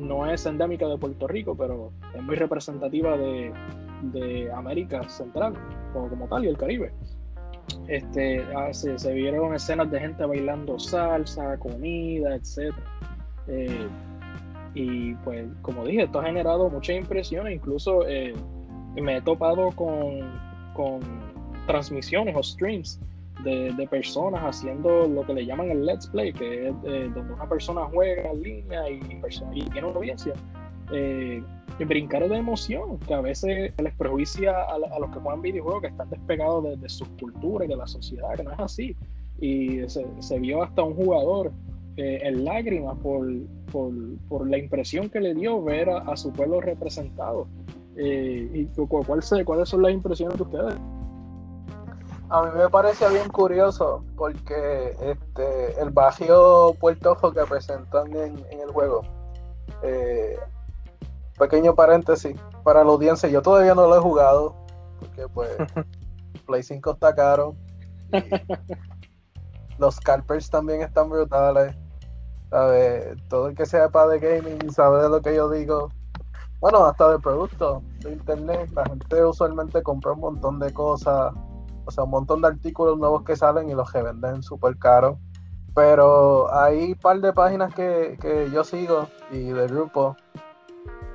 no 0.00 0.28
es 0.28 0.46
endémica 0.46 0.88
de 0.88 0.98
Puerto 0.98 1.28
Rico, 1.28 1.54
pero 1.56 1.92
es 2.12 2.22
muy 2.22 2.34
representativa 2.34 3.16
de, 3.16 3.52
América 4.54 5.08
Central 5.08 5.54
como, 5.92 6.08
como 6.08 6.28
tal 6.28 6.44
y 6.44 6.48
el 6.48 6.58
Caribe. 6.58 6.92
Este, 7.88 8.44
ah, 8.56 8.72
se, 8.72 9.12
vieron 9.12 9.54
escenas 9.54 9.90
de 9.90 10.00
gente 10.00 10.24
bailando 10.26 10.78
salsa, 10.78 11.56
comida, 11.58 12.34
etc. 12.34 12.74
Eh, 13.48 13.86
y 14.74 15.14
pues, 15.16 15.46
como 15.62 15.84
dije, 15.84 16.02
esto 16.02 16.20
ha 16.20 16.24
generado 16.24 16.68
muchas 16.68 16.96
impresiones. 16.96 17.54
Incluso 17.54 18.06
eh, 18.08 18.34
me 18.96 19.18
he 19.18 19.22
topado 19.22 19.70
con 19.70 20.44
transmisiones 21.66 22.34
o 22.36 22.42
streams 22.42 23.00
de, 23.42 23.86
personas 23.90 24.42
haciendo 24.42 25.06
lo 25.06 25.26
que 25.26 25.34
le 25.34 25.46
llaman 25.46 25.70
el 25.70 25.84
let's 25.84 26.06
play, 26.06 26.32
que 26.32 26.68
es 26.68 26.74
eh, 26.84 27.10
donde 27.14 27.34
una 27.34 27.48
persona 27.48 27.82
juega 27.92 28.30
en 28.30 28.42
línea 28.42 28.90
y, 28.90 29.00
y 29.52 29.60
tiene 29.70 29.86
una 29.88 29.96
audiencia. 29.96 30.34
Eh, 30.92 31.42
brincar 31.86 32.28
de 32.28 32.36
emoción, 32.36 32.98
que 33.00 33.14
a 33.14 33.20
veces 33.20 33.72
les 33.82 33.94
prejuicia 33.94 34.52
a, 34.62 34.78
los 34.78 35.10
que 35.10 35.18
juegan 35.18 35.42
videojuegos 35.42 35.82
que 35.82 35.88
están 35.88 36.08
despegados 36.08 36.80
de, 36.80 36.88
sus 36.88 37.08
culturas 37.20 37.66
y 37.66 37.70
de 37.70 37.76
la 37.76 37.86
sociedad, 37.86 38.34
que 38.36 38.44
no 38.44 38.52
es 38.52 38.60
así. 38.60 38.96
Y 39.40 39.80
se, 39.88 40.38
vio 40.38 40.62
hasta 40.62 40.82
un 40.82 40.94
jugador 40.94 41.52
eh, 41.96 42.20
en 42.22 42.44
lágrimas 42.44 42.96
por, 42.98 43.26
por, 43.72 44.48
la 44.48 44.58
impresión 44.58 45.10
que 45.10 45.20
le 45.20 45.34
dio 45.34 45.62
ver 45.62 45.90
a, 45.90 46.16
su 46.16 46.32
pueblo 46.32 46.60
representado. 46.60 47.48
Eh, 47.96 48.48
¿Y 48.52 48.64
cuál, 48.86 49.04
cuáles 49.44 49.68
son 49.68 49.82
las 49.82 49.92
impresiones 49.92 50.36
de 50.36 50.42
ustedes? 50.44 50.74
A 52.30 52.42
mí 52.42 52.50
me 52.56 52.68
parece 52.68 53.08
bien 53.10 53.28
curioso 53.28 54.04
porque 54.16 54.96
este 55.00 55.80
el 55.80 55.90
barrio 55.90 56.74
Puerto 56.80 57.16
que 57.32 57.42
presentan 57.42 58.14
en, 58.16 58.44
el 58.50 58.70
juego. 58.72 59.02
Eh, 59.82 60.38
pequeño 61.38 61.74
paréntesis 61.74 62.36
para 62.62 62.84
la 62.84 62.90
audiencia, 62.90 63.28
yo 63.28 63.42
todavía 63.42 63.74
no 63.74 63.86
lo 63.86 63.96
he 63.96 64.00
jugado 64.00 64.54
porque 65.00 65.28
pues 65.28 65.50
Play 66.46 66.62
5 66.62 66.92
está 66.92 67.14
caro. 67.14 67.54
los 69.78 69.98
carpers 70.00 70.50
también 70.50 70.82
están 70.82 71.10
brutales. 71.10 71.74
Todo 73.28 73.48
el 73.48 73.56
que 73.56 73.66
sepa 73.66 74.06
de 74.06 74.20
gaming 74.20 74.70
sabe 74.70 75.02
de 75.02 75.08
lo 75.08 75.20
que 75.20 75.34
yo 75.34 75.50
digo. 75.50 75.88
Bueno, 76.60 76.84
hasta 76.84 77.10
de 77.10 77.18
productos 77.18 77.82
de 78.00 78.12
internet. 78.12 78.70
La 78.74 78.84
gente 78.84 79.24
usualmente 79.24 79.82
compra 79.82 80.12
un 80.12 80.20
montón 80.20 80.58
de 80.60 80.72
cosas 80.72 81.34
o 81.84 81.90
sea, 81.90 82.04
un 82.04 82.10
montón 82.10 82.42
de 82.42 82.48
artículos 82.48 82.98
nuevos 82.98 83.22
que 83.22 83.36
salen 83.36 83.68
y 83.68 83.74
los 83.74 83.90
que 83.90 84.02
venden 84.02 84.42
súper 84.42 84.78
caros. 84.78 85.18
Pero 85.74 86.54
hay 86.54 86.92
un 86.92 86.98
par 86.98 87.20
de 87.20 87.32
páginas 87.32 87.74
que, 87.74 88.16
yo 88.52 88.62
sigo 88.64 89.08
y 89.30 89.50
de 89.50 89.66
grupos 89.66 90.16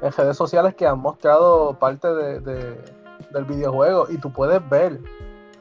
en 0.02 0.12
redes 0.12 0.38
sociales 0.38 0.76
que 0.76 0.86
han 0.86 1.00
mostrado 1.00 1.78
parte 1.80 2.08
de, 2.14 2.40
del 3.32 3.46
videojuego 3.46 4.08
y 4.10 4.18
tú 4.18 4.32
puedes 4.32 4.68
ver 4.70 5.00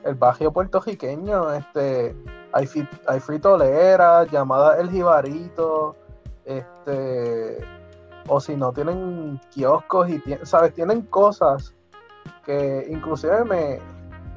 el 0.04 0.14
barrio 0.14 0.52
puertorriqueño, 0.52 1.52
este, 1.52 2.16
hay, 2.52 2.68
hay 3.06 3.20
fritoleras, 3.20 4.30
llamadas 4.30 4.78
El 4.78 4.90
Jibarito, 4.90 5.96
este, 6.44 7.59
o 8.28 8.40
si 8.40 8.56
no, 8.56 8.72
tienen 8.72 9.40
kioscos 9.50 10.09
y, 10.09 10.22
¿sabes? 10.42 10.72
Tienen 10.74 11.02
cosas 11.02 11.74
que 12.44 12.86
inclusive 12.90 13.44
me, 13.44 13.80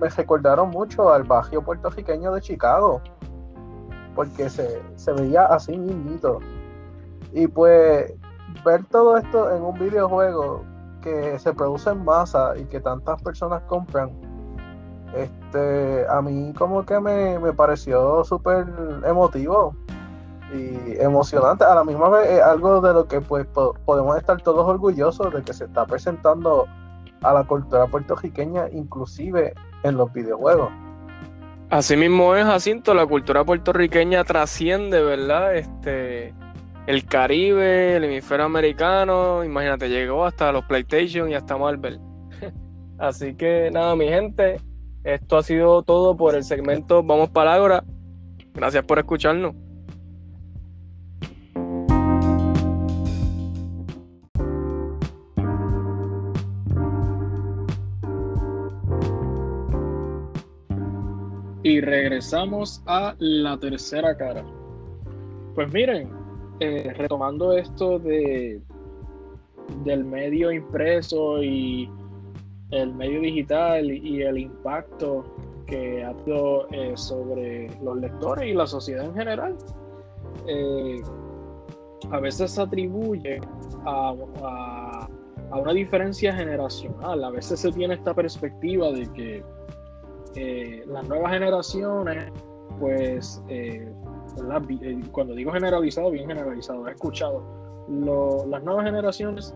me 0.01 0.09
recordaron 0.09 0.71
mucho 0.71 1.13
al 1.13 1.23
barrio 1.23 1.61
puertorriqueño 1.61 2.33
de 2.33 2.41
Chicago, 2.41 3.01
porque 4.15 4.49
se, 4.49 4.81
veía 5.15 5.45
así 5.45 5.77
mismito. 5.77 6.39
Y 7.31 7.47
pues 7.47 8.11
ver 8.65 8.83
todo 8.85 9.17
esto 9.17 9.55
en 9.55 9.61
un 9.61 9.77
videojuego 9.77 10.65
que 11.01 11.37
se 11.37 11.53
produce 11.53 11.91
en 11.91 12.03
masa 12.03 12.57
y 12.57 12.65
que 12.65 12.79
tantas 12.79 13.21
personas 13.21 13.61
compran, 13.67 14.11
este, 15.15 16.05
a 16.09 16.19
mí 16.21 16.51
como 16.57 16.83
que 16.83 16.99
me, 16.99 17.37
me 17.37 17.53
pareció 17.53 18.23
súper 18.23 18.65
emotivo 19.05 19.75
y 20.51 20.99
emocionante. 20.99 21.63
A 21.63 21.75
la 21.75 21.83
misma 21.83 22.09
vez 22.09 22.27
es 22.27 22.41
algo 22.41 22.81
de 22.81 22.93
lo 22.93 23.07
que 23.07 23.21
pues 23.21 23.45
podemos 23.85 24.17
estar 24.17 24.41
todos 24.41 24.67
orgullosos 24.67 25.31
de 25.31 25.43
que 25.43 25.53
se 25.53 25.65
está 25.65 25.85
presentando 25.85 26.65
a 27.21 27.33
la 27.33 27.43
cultura 27.43 27.85
puertorriqueña, 27.85 28.67
inclusive 28.71 29.53
en 29.83 29.97
los 29.97 30.11
videojuegos. 30.13 30.71
Así 31.69 31.95
mismo 31.95 32.35
es, 32.35 32.45
Jacinto, 32.45 32.93
la 32.93 33.05
cultura 33.05 33.45
puertorriqueña 33.45 34.23
trasciende, 34.25 35.01
¿verdad? 35.01 35.55
Este, 35.55 36.33
el 36.85 37.05
Caribe, 37.05 37.95
el 37.95 38.03
hemisferio 38.03 38.45
americano, 38.45 39.43
imagínate, 39.43 39.87
llegó 39.87 40.25
hasta 40.25 40.51
los 40.51 40.65
PlayStation 40.65 41.29
y 41.29 41.35
hasta 41.35 41.57
Marvel. 41.57 41.99
Así 42.99 43.35
que 43.35 43.69
nada, 43.71 43.95
mi 43.95 44.07
gente, 44.07 44.57
esto 45.03 45.37
ha 45.37 45.43
sido 45.43 45.81
todo 45.83 46.15
por 46.15 46.35
el 46.35 46.43
segmento 46.43 47.03
Vamos 47.03 47.29
para 47.29 47.53
Ágora. 47.53 47.83
Gracias 48.53 48.83
por 48.83 48.99
escucharnos. 48.99 49.55
Y 61.63 61.79
regresamos 61.81 62.81
a 62.87 63.15
la 63.19 63.57
tercera 63.59 64.17
cara. 64.17 64.43
Pues 65.55 65.71
miren, 65.71 66.09
eh, 66.59 66.93
retomando 66.97 67.53
esto 67.57 67.99
de 67.99 68.61
del 69.83 70.03
medio 70.03 70.51
impreso 70.51 71.41
y 71.41 71.89
el 72.71 72.93
medio 72.93 73.21
digital 73.21 73.91
y 73.91 74.21
el 74.21 74.37
impacto 74.37 75.25
que 75.67 76.03
ha 76.03 76.13
tenido 76.17 76.67
eh, 76.71 76.93
sobre 76.95 77.69
los 77.81 77.97
lectores 77.97 78.49
y 78.49 78.53
la 78.53 78.67
sociedad 78.67 79.05
en 79.05 79.13
general, 79.13 79.57
eh, 80.47 81.01
a 82.11 82.19
veces 82.19 82.51
se 82.51 82.61
atribuye 82.61 83.39
a, 83.85 84.13
a, 84.43 85.09
una 85.57 85.73
diferencia 85.73 86.33
generacional. 86.33 87.23
A 87.23 87.29
veces 87.29 87.59
se 87.59 87.71
tiene 87.71 87.95
esta 87.95 88.13
perspectiva 88.13 88.91
de 88.91 89.11
que 89.13 89.43
eh, 90.35 90.83
las 90.87 91.07
nuevas 91.07 91.31
generaciones, 91.31 92.31
pues, 92.79 93.43
eh, 93.49 93.91
eh, 94.81 95.01
cuando 95.11 95.35
digo 95.35 95.51
generalizado, 95.51 96.11
bien 96.11 96.27
generalizado, 96.27 96.87
he 96.87 96.91
escuchado, 96.91 97.43
las 98.47 98.63
nuevas 98.63 98.85
generaciones 98.85 99.53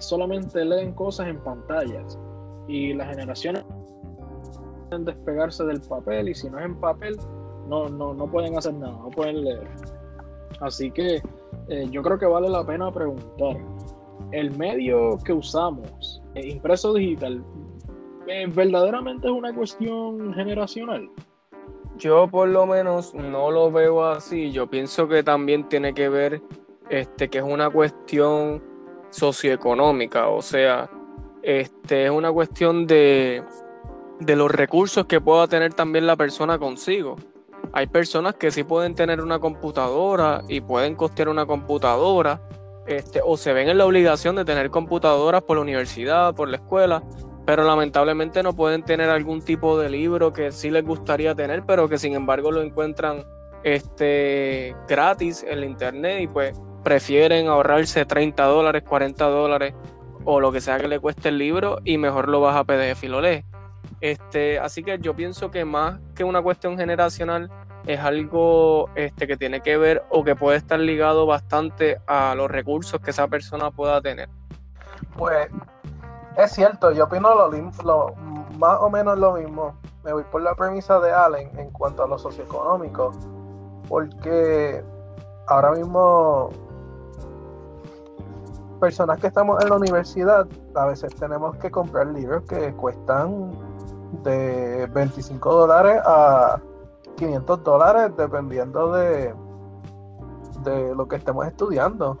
solamente 0.00 0.64
leen 0.64 0.92
cosas 0.92 1.28
en 1.28 1.38
pantallas 1.38 2.18
y 2.66 2.92
las 2.92 3.08
generaciones 3.08 3.64
pueden 4.88 5.04
despegarse 5.04 5.64
del 5.64 5.80
papel 5.80 6.28
y 6.28 6.34
si 6.34 6.50
no 6.50 6.58
es 6.58 6.66
en 6.66 6.74
papel, 6.76 7.16
no, 7.68 7.88
no, 7.88 8.12
no 8.12 8.26
pueden 8.26 8.58
hacer 8.58 8.74
nada, 8.74 8.98
no 8.98 9.08
pueden 9.10 9.44
leer. 9.44 9.68
Así 10.60 10.90
que 10.90 11.22
yo 11.90 12.02
creo 12.02 12.18
que 12.18 12.26
vale 12.26 12.48
la 12.48 12.66
pena 12.66 12.92
preguntar, 12.92 13.56
el 14.32 14.50
medio 14.58 15.16
que 15.24 15.32
usamos, 15.32 16.20
impreso 16.34 16.92
digital, 16.92 17.42
eh, 18.30 18.46
verdaderamente 18.46 19.26
es 19.26 19.32
una 19.32 19.52
cuestión 19.52 20.32
generacional. 20.34 21.10
Yo 21.98 22.28
por 22.28 22.48
lo 22.48 22.64
menos 22.64 23.12
no 23.12 23.50
lo 23.50 23.72
veo 23.72 24.04
así. 24.04 24.52
Yo 24.52 24.68
pienso 24.68 25.08
que 25.08 25.22
también 25.22 25.68
tiene 25.68 25.92
que 25.92 26.08
ver 26.08 26.40
este, 26.88 27.28
que 27.28 27.38
es 27.38 27.44
una 27.44 27.70
cuestión 27.70 28.62
socioeconómica, 29.10 30.28
o 30.28 30.42
sea, 30.42 30.88
este, 31.42 32.04
es 32.04 32.10
una 32.10 32.30
cuestión 32.30 32.86
de, 32.86 33.42
de 34.20 34.36
los 34.36 34.50
recursos 34.50 35.06
que 35.06 35.20
pueda 35.20 35.48
tener 35.48 35.74
también 35.74 36.06
la 36.06 36.16
persona 36.16 36.58
consigo. 36.58 37.16
Hay 37.72 37.86
personas 37.88 38.36
que 38.36 38.50
sí 38.50 38.62
pueden 38.64 38.94
tener 38.94 39.20
una 39.20 39.38
computadora 39.40 40.42
y 40.48 40.60
pueden 40.60 40.94
costear 40.94 41.28
una 41.28 41.46
computadora, 41.46 42.40
este, 42.86 43.20
o 43.24 43.36
se 43.36 43.52
ven 43.52 43.68
en 43.68 43.78
la 43.78 43.86
obligación 43.86 44.36
de 44.36 44.44
tener 44.44 44.70
computadoras 44.70 45.42
por 45.42 45.56
la 45.56 45.62
universidad, 45.62 46.34
por 46.34 46.48
la 46.48 46.56
escuela, 46.56 47.02
pero 47.50 47.64
lamentablemente 47.64 48.44
no 48.44 48.54
pueden 48.54 48.84
tener 48.84 49.10
algún 49.10 49.42
tipo 49.42 49.76
de 49.76 49.90
libro 49.90 50.32
que 50.32 50.52
sí 50.52 50.70
les 50.70 50.84
gustaría 50.84 51.34
tener, 51.34 51.64
pero 51.66 51.88
que 51.88 51.98
sin 51.98 52.14
embargo 52.14 52.52
lo 52.52 52.62
encuentran 52.62 53.24
este, 53.64 54.76
gratis 54.86 55.44
en 55.44 55.58
la 55.58 55.66
internet 55.66 56.20
y 56.20 56.28
pues 56.28 56.56
prefieren 56.84 57.48
ahorrarse 57.48 58.04
30 58.04 58.44
dólares, 58.44 58.84
40 58.88 59.24
dólares 59.24 59.74
o 60.24 60.38
lo 60.38 60.52
que 60.52 60.60
sea 60.60 60.78
que 60.78 60.86
le 60.86 61.00
cueste 61.00 61.30
el 61.30 61.38
libro 61.38 61.78
y 61.84 61.98
mejor 61.98 62.28
lo 62.28 62.40
vas 62.40 62.54
a 62.54 62.62
PDF 62.62 63.02
y 63.02 63.08
lo 63.08 63.20
lees. 63.20 63.44
Este, 64.00 64.60
así 64.60 64.84
que 64.84 65.00
yo 65.00 65.16
pienso 65.16 65.50
que 65.50 65.64
más 65.64 65.98
que 66.14 66.22
una 66.22 66.42
cuestión 66.42 66.78
generacional 66.78 67.50
es 67.84 67.98
algo 67.98 68.90
este, 68.94 69.26
que 69.26 69.36
tiene 69.36 69.60
que 69.60 69.76
ver 69.76 70.04
o 70.10 70.22
que 70.22 70.36
puede 70.36 70.56
estar 70.56 70.78
ligado 70.78 71.26
bastante 71.26 71.98
a 72.06 72.32
los 72.36 72.48
recursos 72.48 73.00
que 73.00 73.10
esa 73.10 73.26
persona 73.26 73.72
pueda 73.72 74.00
tener. 74.00 74.28
Pues 75.18 75.48
es 76.36 76.52
cierto, 76.52 76.92
yo 76.92 77.04
opino 77.04 77.34
lo, 77.34 78.14
más 78.58 78.78
o 78.80 78.90
menos 78.90 79.18
lo 79.18 79.32
mismo. 79.32 79.74
Me 80.04 80.12
voy 80.12 80.24
por 80.24 80.42
la 80.42 80.54
premisa 80.54 80.98
de 81.00 81.12
Allen 81.12 81.58
en 81.58 81.70
cuanto 81.70 82.02
a 82.02 82.08
lo 82.08 82.18
socioeconómico, 82.18 83.12
porque 83.88 84.82
ahora 85.46 85.72
mismo 85.72 86.50
personas 88.80 89.20
que 89.20 89.26
estamos 89.26 89.62
en 89.62 89.68
la 89.68 89.76
universidad 89.76 90.46
a 90.74 90.86
veces 90.86 91.14
tenemos 91.16 91.56
que 91.56 91.70
comprar 91.70 92.06
libros 92.06 92.44
que 92.44 92.72
cuestan 92.74 93.50
de 94.22 94.86
25 94.86 95.52
dólares 95.52 96.00
a 96.06 96.58
500 97.16 97.62
dólares 97.62 98.12
dependiendo 98.16 98.92
de, 98.92 99.34
de 100.62 100.94
lo 100.94 101.06
que 101.06 101.16
estemos 101.16 101.46
estudiando 101.46 102.18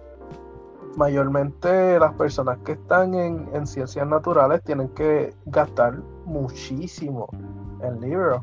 mayormente 0.96 1.98
las 1.98 2.14
personas 2.14 2.58
que 2.58 2.72
están 2.72 3.14
en, 3.14 3.66
ciencias 3.66 4.06
naturales 4.06 4.62
tienen 4.64 4.88
que 4.90 5.34
gastar 5.46 5.98
muchísimo 6.24 7.28
en 7.80 8.00
libros. 8.00 8.42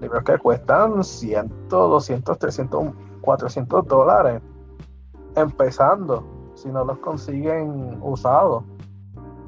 Libros 0.00 0.24
que 0.24 0.38
cuestan 0.38 1.04
100, 1.04 1.68
200, 1.68 2.38
300, 2.38 2.84
400 3.20 3.86
dólares. 3.86 4.42
Empezando, 5.36 6.24
si 6.54 6.68
no 6.68 6.84
los 6.84 6.98
consiguen 6.98 7.98
usados. 8.02 8.64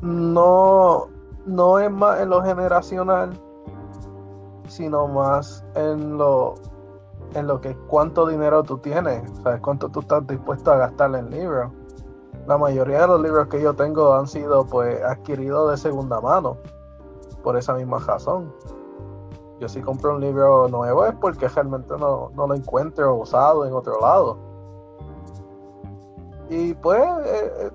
No, 0.00 1.08
no 1.46 1.78
es 1.78 1.90
más 1.90 2.20
en 2.20 2.30
lo 2.30 2.42
generacional, 2.42 3.30
sino 4.68 5.08
más 5.08 5.64
en 5.74 6.16
lo 6.16 6.54
en 7.34 7.46
lo 7.46 7.60
que 7.60 7.76
cuánto 7.88 8.26
dinero 8.26 8.62
tú 8.62 8.78
tienes, 8.78 9.22
sabes 9.42 9.60
cuánto 9.60 9.88
tú 9.88 10.00
estás 10.00 10.26
dispuesto 10.26 10.72
a 10.72 10.76
gastar 10.76 11.14
en 11.14 11.30
libros. 11.30 11.70
La 12.46 12.58
mayoría 12.58 13.02
de 13.02 13.06
los 13.08 13.20
libros 13.20 13.48
que 13.48 13.60
yo 13.60 13.74
tengo 13.74 14.14
han 14.14 14.26
sido 14.26 14.66
pues 14.66 15.02
adquiridos 15.02 15.70
de 15.70 15.76
segunda 15.76 16.20
mano, 16.20 16.56
por 17.42 17.56
esa 17.56 17.74
misma 17.74 17.98
razón. 17.98 18.52
Yo 19.60 19.68
si 19.68 19.80
compro 19.80 20.14
un 20.14 20.20
libro 20.20 20.68
nuevo 20.68 21.06
es 21.06 21.14
porque 21.14 21.48
realmente 21.48 21.96
no, 21.96 22.30
lo 22.36 22.54
encuentro 22.54 23.14
usado 23.16 23.64
en 23.64 23.72
otro 23.72 24.00
lado. 24.00 24.36
Y 26.50 26.74
pues 26.74 27.02
eh, 27.24 27.52
eh, 27.60 27.70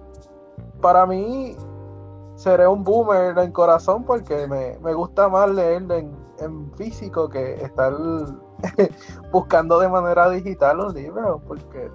para 0.81 1.05
mí 1.05 1.55
seré 2.35 2.67
un 2.67 2.83
boomer 2.83 3.37
en 3.39 3.51
corazón 3.51 4.03
porque 4.03 4.47
me, 4.47 4.93
gusta 4.93 5.27
más 5.27 5.49
leer 5.49 5.91
en, 5.91 6.15
en 6.39 6.71
físico 6.75 7.27
que 7.27 7.55
estar 7.55 7.93
buscando 9.31 9.79
de 9.79 9.89
manera 9.89 10.29
digital 10.29 10.77
los 10.77 10.93
libros, 10.93 11.41
porque 11.47 11.89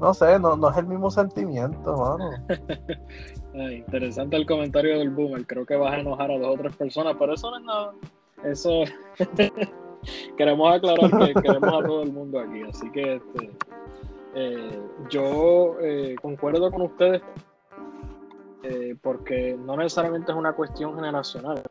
no 0.00 0.12
sé, 0.14 0.38
no, 0.38 0.56
no 0.56 0.70
es 0.70 0.76
el 0.76 0.86
mismo 0.86 1.10
sentimiento, 1.10 1.96
mano. 1.96 2.30
interesante 3.72 4.36
el 4.36 4.46
comentario 4.46 4.98
del 4.98 5.10
boomer. 5.10 5.46
Creo 5.46 5.64
que 5.64 5.76
vas 5.76 5.92
a 5.92 6.00
enojar 6.00 6.30
a 6.30 6.38
dos 6.38 6.54
o 6.54 6.58
tres 6.58 6.76
personas, 6.76 7.14
pero 7.18 7.34
eso 7.34 7.50
no 7.50 7.58
es 7.58 7.64
nada. 7.64 7.92
Eso 8.44 8.82
queremos 10.36 10.74
aclarar 10.74 11.10
que 11.10 11.40
queremos 11.40 11.72
a 11.72 11.86
todo 11.86 12.02
el 12.02 12.12
mundo 12.12 12.40
aquí. 12.40 12.62
Así 12.62 12.90
que 12.90 13.14
este, 13.14 13.50
eh, 14.34 14.80
yo 15.08 15.76
eh, 15.80 16.16
concuerdo 16.20 16.70
con 16.72 16.82
ustedes 16.82 17.22
eh, 18.62 18.94
porque 19.02 19.56
no 19.58 19.76
necesariamente 19.76 20.32
es 20.32 20.38
una 20.38 20.52
cuestión 20.52 20.94
generacional, 20.94 21.62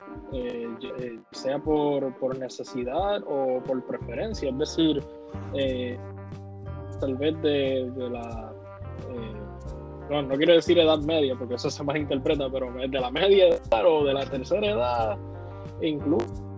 sea 1.31 1.59
por, 1.59 2.13
por, 2.17 2.37
necesidad 2.37 3.21
o 3.25 3.61
por 3.63 3.83
preferencia. 3.85 4.49
Es 4.49 4.57
decir, 4.57 5.03
tal 6.99 7.15
vez 7.15 7.41
de, 7.41 7.91
de 7.95 8.09
la 8.09 8.53
no, 10.11 10.21
no 10.21 10.35
quiero 10.35 10.53
decir 10.53 10.77
edad 10.77 10.99
media 10.99 11.35
porque 11.37 11.55
eso 11.55 11.69
se 11.69 11.83
malinterpreta, 11.83 12.49
pero 12.51 12.71
de 12.73 12.99
la 12.99 13.09
media 13.09 13.47
edad 13.47 13.85
o 13.85 14.03
de 14.03 14.13
la 14.13 14.25
tercera 14.25 14.67
edad, 14.67 15.17
incluso 15.81 16.51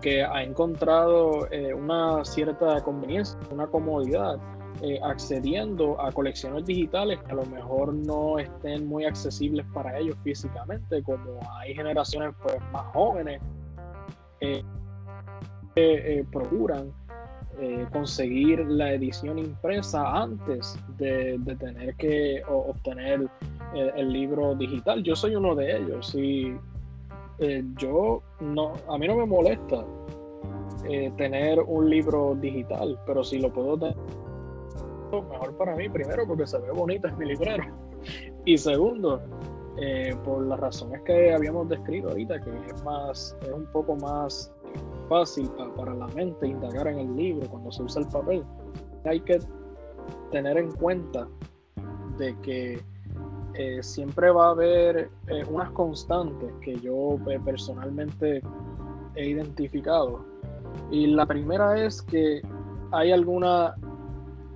que 0.00 0.22
ha 0.22 0.42
encontrado 0.42 1.50
eh, 1.50 1.74
una 1.74 2.24
cierta 2.24 2.80
conveniencia, 2.84 3.38
una 3.50 3.66
comodidad 3.66 4.36
eh, 4.82 4.98
accediendo 5.02 6.00
a 6.00 6.12
colecciones 6.12 6.64
digitales 6.64 7.18
que 7.20 7.32
a 7.32 7.36
lo 7.36 7.46
mejor 7.46 7.94
no 7.94 8.38
estén 8.38 8.86
muy 8.86 9.04
accesibles 9.04 9.66
para 9.72 9.98
ellos 9.98 10.16
físicamente, 10.22 11.02
como 11.02 11.40
hay 11.58 11.74
generaciones 11.74 12.34
pues, 12.42 12.56
más 12.72 12.84
jóvenes 12.92 13.40
eh, 14.40 14.62
que 15.74 16.24
procuran 16.30 16.92
eh, 17.60 17.86
conseguir 17.92 18.66
la 18.66 18.94
edición 18.94 19.38
impresa 19.38 20.22
antes 20.22 20.76
de, 20.98 21.38
tener 21.60 21.94
que 21.94 22.42
obtener 22.48 23.28
el, 23.74 24.12
libro 24.12 24.56
digital. 24.56 25.04
Yo 25.04 25.14
soy 25.14 25.36
uno 25.36 25.54
de 25.54 25.76
ellos 25.76 26.12
y 26.16 26.56
eh, 27.38 27.62
yo 27.78 28.22
no, 28.40 28.72
a 28.88 28.98
mí 28.98 29.06
no 29.06 29.14
me 29.14 29.26
molesta 29.26 29.84
eh, 30.88 31.12
tener 31.16 31.60
un 31.60 31.88
libro 31.88 32.36
digital, 32.40 32.98
pero 33.06 33.22
si 33.22 33.38
lo 33.38 33.52
puedo 33.52 33.78
tener, 33.78 33.96
mejor 35.22 35.56
para 35.56 35.74
mí, 35.74 35.88
primero 35.88 36.26
porque 36.26 36.46
se 36.46 36.58
ve 36.58 36.70
bonito 36.70 37.08
en 37.08 37.18
mi 37.18 37.26
librero 37.26 37.64
y 38.44 38.58
segundo, 38.58 39.22
por 40.24 40.46
las 40.46 40.60
razones 40.60 41.00
que 41.02 41.34
habíamos 41.34 41.68
descrito 41.68 42.08
ahorita, 42.08 42.40
que 42.40 42.50
es 42.50 42.84
más, 42.84 43.36
es 43.42 43.50
un 43.50 43.66
poco 43.72 43.96
más 43.96 44.52
fácil 45.08 45.50
para 45.76 45.94
la 45.94 46.06
mente 46.08 46.46
indagar 46.46 46.86
en 46.88 46.98
el 46.98 47.16
libro 47.16 47.48
cuando 47.48 47.72
se 47.72 47.82
usa 47.82 48.02
el 48.02 48.08
papel. 48.08 48.44
Hay 49.04 49.20
que 49.20 49.38
tener 50.30 50.56
en 50.58 50.72
cuenta 50.72 51.28
de 52.18 52.36
que 52.40 52.80
eh, 53.54 53.82
siempre 53.82 54.30
va 54.30 54.48
a 54.48 54.50
haber 54.50 55.10
eh, 55.28 55.44
unas 55.48 55.70
constantes 55.70 56.52
que 56.60 56.74
yo 56.80 57.18
eh, 57.30 57.38
personalmente 57.44 58.42
he 59.14 59.28
identificado. 59.28 60.24
Y 60.90 61.06
la 61.06 61.26
primera 61.26 61.84
es 61.84 62.02
que 62.02 62.42
hay 62.90 63.12
alguna 63.12 63.74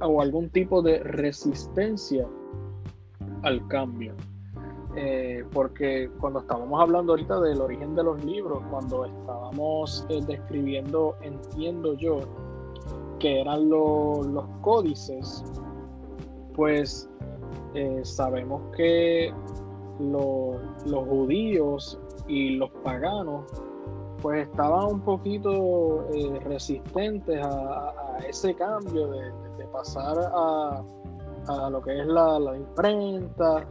o 0.01 0.21
algún 0.21 0.49
tipo 0.51 0.83
de 0.83 0.99
resistencia 1.01 2.27
al 3.43 3.67
cambio. 3.69 4.15
Eh, 4.97 5.45
porque 5.53 6.11
cuando 6.19 6.41
estábamos 6.41 6.81
hablando 6.81 7.13
ahorita 7.13 7.41
del 7.41 7.61
origen 7.61 7.95
de 7.95 8.03
los 8.03 8.25
libros, 8.25 8.63
cuando 8.71 9.05
estábamos 9.05 10.05
eh, 10.09 10.21
describiendo, 10.27 11.15
entiendo 11.23 11.95
yo, 11.95 12.21
que 13.21 13.41
eran 13.41 13.69
los 13.69 14.45
códices, 14.63 15.45
pues 16.55 17.09
eh, 17.75 18.01
sabemos 18.03 18.63
que 18.77 19.33
los 20.01 21.09
judíos 21.09 22.01
y 22.27 22.57
los 22.57 22.71
paganos 22.83 23.45
pues 24.23 24.49
estaban 24.49 24.87
un 24.95 25.01
poquito 25.01 26.09
resistentes 26.45 27.41
a, 27.45 28.19
ese 28.29 28.55
cambio 28.55 29.09
de, 29.09 29.33
pasar 29.73 30.17
a, 30.19 30.83
lo 31.71 31.81
que 31.83 32.01
es 32.01 32.07
la 32.07 32.55
imprenta, 32.57 33.67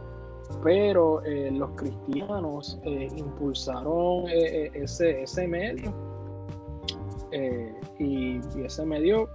pero 0.62 1.22
eh, 1.24 1.50
los 1.50 1.70
cristianos 1.70 2.78
eh, 2.82 3.08
impulsaron 3.16 4.28
eh, 4.28 4.70
ese, 4.74 5.22
ese 5.22 5.46
medio 5.46 5.92
y, 7.98 8.40
ese 8.64 8.84
medio 8.86 9.28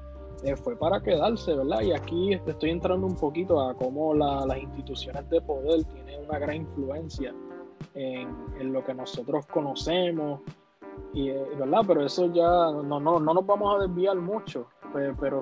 fue 0.63 0.75
para 0.75 0.99
quedarse, 1.01 1.53
¿verdad? 1.53 1.81
Y 1.81 1.93
aquí 1.93 2.33
estoy 2.33 2.71
entrando 2.71 3.07
un 3.07 3.15
poquito 3.15 3.61
a 3.61 3.73
cómo 3.75 4.13
las 4.13 4.57
instituciones 4.57 5.29
de 5.29 5.39
poder 5.41 5.83
tienen 5.85 6.25
una 6.27 6.39
gran 6.39 6.57
influencia 6.57 7.33
en, 7.93 8.73
lo 8.73 8.83
que 8.83 8.93
nosotros 8.93 9.45
conocemos, 9.45 10.41
y, 11.13 11.31
¿verdad? 11.31 11.81
Pero 11.87 12.05
eso 12.05 12.31
ya 12.33 12.47
no, 12.47 12.99
no, 12.99 13.19
no 13.19 13.33
nos 13.33 13.45
vamos 13.45 13.75
a 13.75 13.85
desviar 13.85 14.17
mucho, 14.17 14.67
pero, 15.19 15.41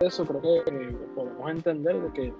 eso 0.00 0.24
creo 0.24 0.40
que 0.40 0.96
podemos 1.14 1.50
entender 1.50 2.00
de 2.02 2.12
que 2.12 2.34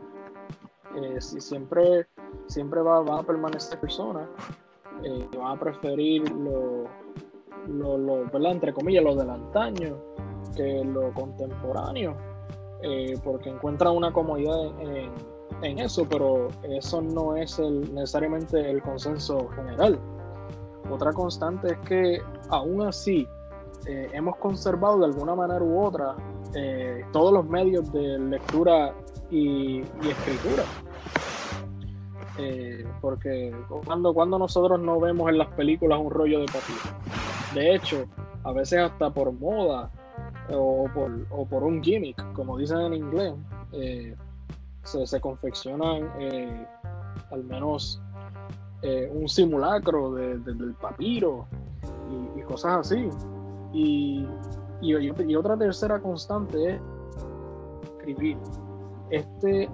eh, 0.96 1.20
si 1.20 1.40
siempre, 1.40 2.06
siempre 2.46 2.80
va, 2.82 2.98
a 2.98 3.22
permanecer 3.22 3.78
personas 3.78 4.28
eh, 5.04 5.28
van 5.38 5.56
a 5.56 5.60
preferir 5.60 6.28
lo, 6.30 6.86
lo, 7.68 8.50
entre 8.50 8.72
comillas, 8.72 9.04
lo 9.04 9.14
del 9.14 9.30
antaño 9.30 9.96
que 10.56 10.84
lo 10.84 11.12
contemporáneo, 11.14 12.16
eh, 12.82 13.18
porque 13.24 13.48
encuentran 13.50 13.96
una 13.96 14.12
comodidad 14.12 14.72
en, 15.62 15.78
eso, 15.78 16.06
pero 16.08 16.48
eso 16.64 17.00
no 17.00 17.36
es 17.36 17.58
el, 17.58 17.94
necesariamente 17.94 18.70
el 18.70 18.82
consenso 18.82 19.48
general. 19.50 19.98
Otra 20.92 21.12
constante 21.12 21.72
es 21.72 21.78
que 21.78 22.22
aún 22.50 22.82
así 22.82 23.26
hemos 23.86 24.36
conservado 24.36 25.00
de 25.00 25.06
alguna 25.06 25.34
manera 25.34 25.62
u 25.62 25.82
otra 25.82 26.14
todos 27.12 27.32
los 27.32 27.46
medios 27.46 27.92
de 27.92 28.18
lectura 28.18 28.94
y, 29.32 29.80
escritura. 29.80 30.64
Eh, 32.38 32.86
porque 33.00 33.54
cuando, 33.84 34.14
cuando 34.14 34.38
nosotros 34.38 34.80
no 34.80 35.00
vemos 35.00 35.28
en 35.28 35.38
las 35.38 35.48
películas 35.48 35.98
un 36.00 36.10
rollo 36.10 36.40
de 36.40 36.46
papel. 36.46 36.76
De 37.54 37.74
hecho, 37.74 38.04
a 38.44 38.52
veces 38.52 38.80
hasta 38.80 39.10
por 39.10 39.32
moda 39.32 39.90
o 40.50 40.88
por, 41.48 41.62
un 41.62 41.82
gimmick, 41.82 42.32
como 42.32 42.58
dicen 42.58 42.80
en 42.80 42.94
inglés, 42.94 43.34
eh, 43.72 44.16
se, 44.82 45.20
confeccionan 45.20 46.10
eh, 46.18 46.66
al 47.30 47.44
menos 47.44 48.00
un 49.12 49.28
simulacro 49.28 50.12
del 50.14 50.74
papiro 50.80 51.46
y, 52.36 52.42
cosas 52.42 52.78
así. 52.80 53.08
Y, 53.72 54.26
y, 54.80 55.34
otra 55.36 55.56
tercera 55.56 56.00
constante 56.00 56.74
es 56.74 56.80
escribir 57.98 58.36
este 59.12 59.68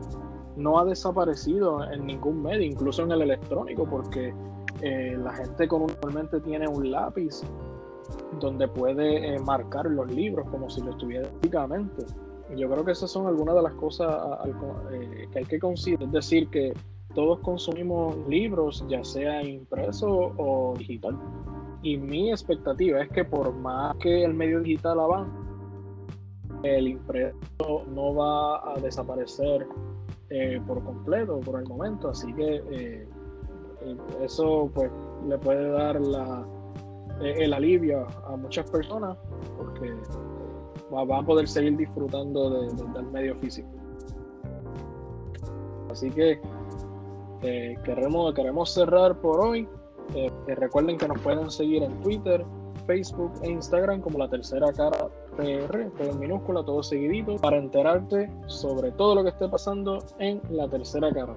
no 0.57 0.79
ha 0.79 0.85
desaparecido 0.85 1.89
en 1.91 2.07
ningún 2.07 2.43
medio, 2.43 2.63
incluso 2.63 3.05
en 3.05 3.13
el 3.13 3.23
electrónico, 3.23 3.85
porque 3.89 4.35
eh, 4.83 5.17
la 5.17 5.33
gente 5.33 5.69
comúnmente 5.69 6.41
tiene 6.41 6.67
un 6.67 6.91
lápiz 6.91 7.43
donde 8.41 8.67
puede 8.67 9.35
eh, 9.35 9.39
marcar 9.39 9.87
los 9.87 10.11
libros 10.11 10.49
como 10.51 10.69
si 10.69 10.83
lo 10.83 10.91
estuviera 10.91 11.29
físicamente. 11.41 12.05
Yo 12.57 12.69
creo 12.69 12.85
que 12.85 12.93
esas 12.93 13.11
son 13.11 13.27
algunas 13.29 13.55
de 13.55 13.63
las 13.63 13.75
cosas 13.75 14.39
eh, 14.91 15.29
que 15.31 15.39
hay 15.39 15.45
que 15.45 15.61
considerar. 15.61 16.09
Es 16.09 16.13
decir, 16.13 16.49
que 16.49 16.73
todos 17.15 17.41
consumimos 17.41 18.17
libros, 18.29 18.85
ya 18.89 19.03
sea 19.03 19.43
impreso 19.43 20.33
o 20.37 20.75
digital. 20.77 21.19
Y 21.83 21.97
mi 21.97 22.31
expectativa 22.31 23.01
es 23.03 23.09
que 23.11 23.25
por 23.25 23.53
más 23.55 23.97
que 23.97 24.25
el 24.25 24.35
medio 24.35 24.61
digital 24.61 25.01
avance, 25.01 25.33
el 26.63 26.89
impreso 26.89 27.85
no 27.95 28.15
va 28.15 28.73
a 28.73 28.81
desaparecer 28.81 29.67
eh, 30.31 30.61
por 30.67 30.83
completo 30.85 31.41
por 31.41 31.61
el 31.61 31.69
momento, 31.69 32.11
así 32.11 32.33
que 32.35 32.57
eh, 32.57 33.09
eh, 33.81 33.97
eso 34.23 34.71
pues 34.75 34.91
le 35.27 35.39
puede 35.39 35.71
dar 35.71 35.97
el 37.21 37.53
alivio 37.53 38.07
a 38.27 38.37
muchas 38.37 38.69
personas 38.71 39.17
porque 39.57 39.95
va, 40.93 41.19
a 41.19 41.23
poder 41.23 41.49
seguir 41.49 41.77
disfrutando 41.77 42.51
del 42.51 43.07
medio 43.07 43.37
físico. 43.37 43.69
Así 45.91 46.11
que 46.11 46.41
queremos, 47.41 48.35
queremos 48.35 48.73
cerrar 48.73 49.17
por 49.21 49.41
hoy. 49.41 49.69
recuerden 50.47 50.99
que 50.99 51.09
nos 51.09 51.21
pueden 51.21 51.51
seguir 51.51 51.83
en 51.83 52.01
Twitter, 52.01 52.45
Facebook 52.87 53.33
e 53.43 53.51
Instagram 53.51 54.01
como 54.01 54.19
la 54.19 54.29
tercera 54.29 54.73
cara 54.73 55.09
PR, 55.37 55.91
todo 55.97 56.11
en 56.11 56.19
minúscula, 56.19 56.65
todo 56.65 56.83
seguidito, 56.83 57.37
para 57.37 57.59
enterarte 57.59 58.31
sobre 58.47 58.91
todo 58.93 59.15
lo 59.15 59.23
que 59.23 59.29
esté 59.29 59.49
pasando 59.49 59.99
en 60.19 60.41
la 60.51 60.69
tercera 60.69 61.13
cara. 61.13 61.37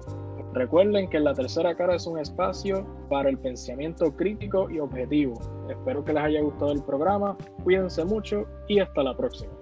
Recuerden 0.54 1.08
que 1.08 1.20
la 1.20 1.32
tercera 1.32 1.74
cara 1.74 1.94
es 1.94 2.06
un 2.06 2.18
espacio 2.18 2.84
para 3.08 3.30
el 3.30 3.38
pensamiento 3.38 4.14
crítico 4.14 4.68
y 4.70 4.80
objetivo. 4.80 5.34
Espero 5.70 6.04
que 6.04 6.12
les 6.12 6.22
haya 6.24 6.42
gustado 6.42 6.72
el 6.72 6.82
programa, 6.82 7.36
cuídense 7.64 8.04
mucho 8.04 8.44
y 8.68 8.80
hasta 8.80 9.02
la 9.02 9.16
próxima. 9.16 9.52